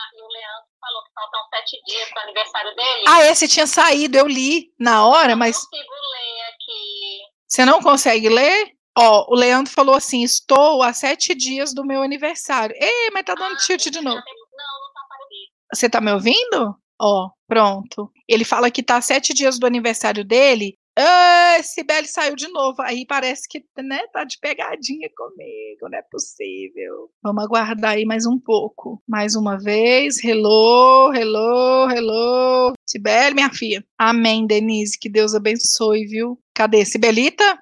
Falou 0.96 1.04
que 1.04 1.14
faltam 1.14 1.42
sete 1.50 1.82
dias 1.86 2.10
para 2.10 2.22
o 2.22 2.24
aniversário 2.24 2.76
dele. 2.76 3.04
Ah, 3.08 3.26
esse 3.26 3.48
tinha 3.48 3.68
saído, 3.68 4.18
eu 4.18 4.28
li 4.28 4.72
na 4.80 5.06
hora, 5.06 5.36
mas. 5.36 5.58
Eu 5.58 5.62
não 5.62 5.70
consigo 5.70 5.94
ler 5.94 6.42
aqui. 6.54 7.20
Você 7.48 7.66
não 7.66 7.82
consegue 7.82 8.30
ler? 8.30 8.72
Ó, 8.98 9.26
o 9.30 9.36
Leandro 9.36 9.72
falou 9.74 9.96
assim: 9.96 10.24
estou 10.24 10.82
há 10.82 10.94
sete 10.94 11.36
dias 11.36 11.74
do 11.74 11.86
meu 11.86 12.02
aniversário. 12.02 12.76
Ei, 12.80 13.10
mas 13.12 13.26
tá 13.26 13.36
dando 13.36 13.56
Ah, 13.56 13.58
tilt 13.58 13.90
de 13.90 14.00
novo. 14.00 14.16
Não, 14.16 14.16
não 14.16 14.94
tá 14.94 15.02
aparecendo. 15.06 15.52
Você 15.74 15.90
tá 15.90 16.00
me 16.00 16.14
ouvindo? 16.14 16.76
Ó, 17.02 17.30
pronto. 17.46 18.10
Ele 18.28 18.46
fala 18.46 18.72
que 18.72 18.82
tá 18.82 19.02
sete 19.02 19.34
dias 19.34 19.60
do 19.60 19.68
aniversário 19.68 20.24
dele. 20.24 20.78
Ah, 20.98 21.58
Sibeli 21.62 22.08
saiu 22.08 22.36
de 22.36 22.48
novo. 22.48 22.82
Aí 22.82 23.06
parece 23.06 23.48
que, 23.50 23.64
né, 23.82 24.08
tá 24.14 24.24
de 24.24 24.38
pegadinha 24.40 25.10
comigo. 25.16 25.90
Não 25.90 25.98
é 25.98 26.02
possível. 26.10 27.10
Vamos 27.22 27.44
aguardar 27.44 27.92
aí 27.92 28.06
mais 28.06 28.26
um 28.26 28.40
pouco. 28.40 29.02
Mais 29.08 29.36
uma 29.36 29.58
vez. 29.58 30.24
Hello, 30.24 31.14
hello, 31.14 31.90
hello. 31.92 32.74
Sibeli, 32.88 33.36
minha 33.36 33.50
filha. 33.50 33.84
Amém, 33.98 34.48
Denise. 34.48 34.98
Que 34.98 35.10
Deus 35.10 35.36
abençoe, 35.36 36.06
viu? 36.06 36.40
Cadê? 36.54 36.86
Sibelita? 36.86 37.60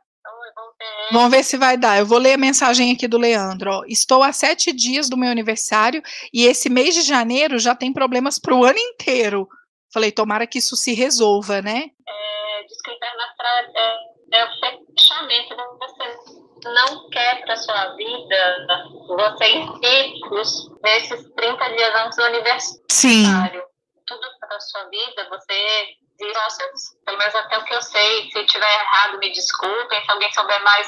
Vamos 1.12 1.32
ver 1.32 1.43
se 1.43 1.58
vai 1.58 1.78
dar. 1.78 1.98
Eu 2.00 2.06
vou 2.06 2.17
ler 2.17 2.34
a 2.34 2.38
mensagem 2.38 2.91
aqui 2.91 3.08
do 3.08 3.17
Leandro. 3.17 3.72
ó. 3.72 3.84
Estou 3.88 4.22
há 4.22 4.32
sete 4.32 4.72
dias 4.72 5.10
do 5.10 5.17
meu 5.17 5.30
aniversário 5.30 6.02
e 6.34 6.46
esse 6.46 6.69
mês 6.69 6.93
de 6.93 7.02
janeiro 7.02 7.58
já 7.58 7.74
tem 7.74 7.91
problemas 7.91 8.38
para 8.38 8.56
o 8.56 8.63
ano 8.63 8.78
inteiro. 8.80 9.48
Falei, 9.93 10.12
tomara 10.12 10.48
que 10.48 10.58
isso 10.58 10.76
se 10.76 10.93
resolva, 10.93 11.62
né? 11.62 11.86
É, 12.08 12.23
o 12.90 12.94
inferno 12.94 13.22
astral 13.22 13.58
é, 13.76 13.98
é 14.32 14.46
o 14.46 14.50
fechamento. 14.60 15.56
Você 15.80 16.70
não 16.70 17.10
quer 17.10 17.42
para 17.42 17.56
sua 17.56 17.96
vida 17.96 18.56
você 19.08 19.46
em 19.46 19.80
picos 19.80 20.70
nesses 20.82 21.30
30 21.36 21.70
dias 21.70 21.96
antes 21.96 22.18
do 22.18 22.24
aniversário. 22.24 22.82
Sim. 22.90 23.26
Tudo 24.06 24.28
para 24.40 24.60
sua 24.60 24.84
vida, 24.90 25.28
você 25.30 25.88
diz, 26.20 26.34
nossa, 26.34 26.64
pelo 27.06 27.18
menos 27.18 27.36
até 27.36 27.58
o 27.58 27.64
que 27.64 27.74
eu 27.74 27.82
sei, 27.82 28.30
se 28.32 28.46
tiver 28.46 28.82
errado, 28.82 29.18
me 29.18 29.32
desculpem. 29.32 30.04
Se 30.04 30.12
alguém 30.12 30.32
souber 30.34 30.64
mais, 30.64 30.88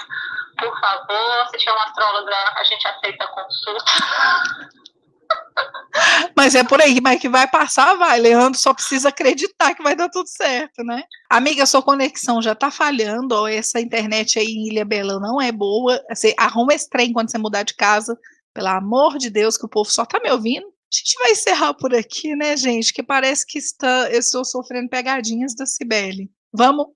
por 0.60 0.80
favor. 0.80 1.48
Se 1.50 1.58
tiver 1.58 1.72
uma 1.72 1.86
astróloga, 1.86 2.36
a 2.58 2.64
gente 2.64 2.88
aceita 2.88 3.24
a 3.24 3.28
consulta. 3.28 3.86
Mas 6.36 6.56
é 6.56 6.64
por 6.64 6.82
aí, 6.82 7.00
mas 7.02 7.20
que 7.22 7.30
vai 7.30 7.50
passar, 7.50 7.96
vai. 7.96 8.20
Leandro 8.20 8.60
só 8.60 8.74
precisa 8.74 9.10
acreditar 9.10 9.74
que 9.74 9.82
vai 9.82 9.96
dar 9.96 10.10
tudo 10.10 10.28
certo, 10.28 10.84
né? 10.84 11.04
Amiga, 11.30 11.66
sua 11.66 11.82
conexão 11.82 12.42
já 12.42 12.54
tá 12.54 12.70
falhando, 12.70 13.34
ó. 13.34 13.48
Essa 13.48 13.80
internet 13.80 14.38
aí 14.38 14.46
em 14.46 14.68
Ilha 14.68 14.84
Bela 14.84 15.20
não 15.20 15.42
é 15.42 15.52
boa. 15.52 16.04
Você 16.10 16.34
arruma 16.38 16.74
esse 16.74 16.90
trem 16.90 17.14
quando 17.14 17.32
você 17.32 17.38
mudar 17.38 17.64
de 17.64 17.74
casa. 17.76 18.18
Pelo 18.54 18.68
amor 18.68 19.18
de 19.18 19.30
Deus, 19.30 19.58
que 19.58 19.66
o 19.66 19.70
povo 19.70 19.90
só 19.90 20.06
tá 20.06 20.20
me 20.20 20.30
ouvindo. 20.30 20.66
A 20.66 20.98
gente 20.98 21.20
vai 21.20 21.32
encerrar 21.32 21.74
por 21.74 21.94
aqui, 21.94 22.36
né, 22.36 22.56
gente? 22.56 22.94
Que 22.94 23.04
parece 23.04 23.46
que 23.46 23.58
está, 23.58 24.10
eu 24.12 24.20
estou 24.20 24.46
sofrendo 24.46 24.90
pegadinhas 24.90 25.56
da 25.56 25.66
Cibele. 25.66 26.30
Vamos 26.54 26.88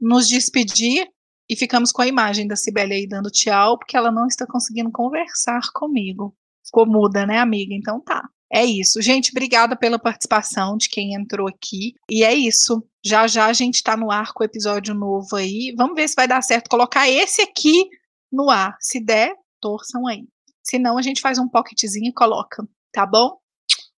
nos 0.00 0.28
despedir 0.28 1.08
e 1.48 1.56
ficamos 1.56 1.90
com 1.90 2.02
a 2.02 2.06
imagem 2.06 2.46
da 2.46 2.56
Cibele 2.56 2.94
aí 2.94 3.06
dando 3.06 3.30
tchau, 3.30 3.78
porque 3.78 3.96
ela 3.96 4.12
não 4.12 4.26
está 4.26 4.46
conseguindo 4.46 4.90
conversar 4.92 5.60
comigo. 5.74 6.34
Ficou 6.68 6.86
muda, 6.86 7.26
né, 7.26 7.38
amiga? 7.38 7.74
Então 7.74 8.00
tá. 8.00 8.28
É 8.50 8.64
isso. 8.64 9.02
Gente, 9.02 9.30
obrigada 9.30 9.76
pela 9.76 9.98
participação 9.98 10.76
de 10.76 10.88
quem 10.88 11.14
entrou 11.14 11.48
aqui. 11.48 11.94
E 12.10 12.24
é 12.24 12.34
isso. 12.34 12.82
Já 13.04 13.26
já 13.26 13.46
a 13.46 13.52
gente 13.52 13.82
tá 13.82 13.96
no 13.96 14.10
ar 14.10 14.32
com 14.32 14.42
o 14.42 14.46
episódio 14.46 14.94
novo 14.94 15.36
aí. 15.36 15.74
Vamos 15.76 15.94
ver 15.94 16.08
se 16.08 16.14
vai 16.14 16.26
dar 16.26 16.42
certo 16.42 16.70
colocar 16.70 17.08
esse 17.08 17.42
aqui 17.42 17.88
no 18.32 18.48
ar. 18.48 18.76
Se 18.80 19.04
der, 19.04 19.34
torçam 19.60 20.06
aí. 20.06 20.24
Se 20.62 20.78
não, 20.78 20.98
a 20.98 21.02
gente 21.02 21.20
faz 21.20 21.38
um 21.38 21.48
pocketzinho 21.48 22.08
e 22.08 22.12
coloca, 22.12 22.66
tá 22.92 23.06
bom? 23.06 23.38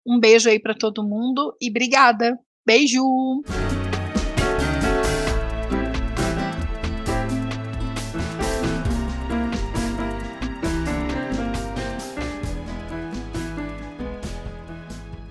Um 0.06 0.18
beijo 0.18 0.48
aí 0.48 0.58
para 0.58 0.74
todo 0.74 1.06
mundo 1.06 1.54
e 1.60 1.68
obrigada. 1.68 2.38
Beijo. 2.66 3.02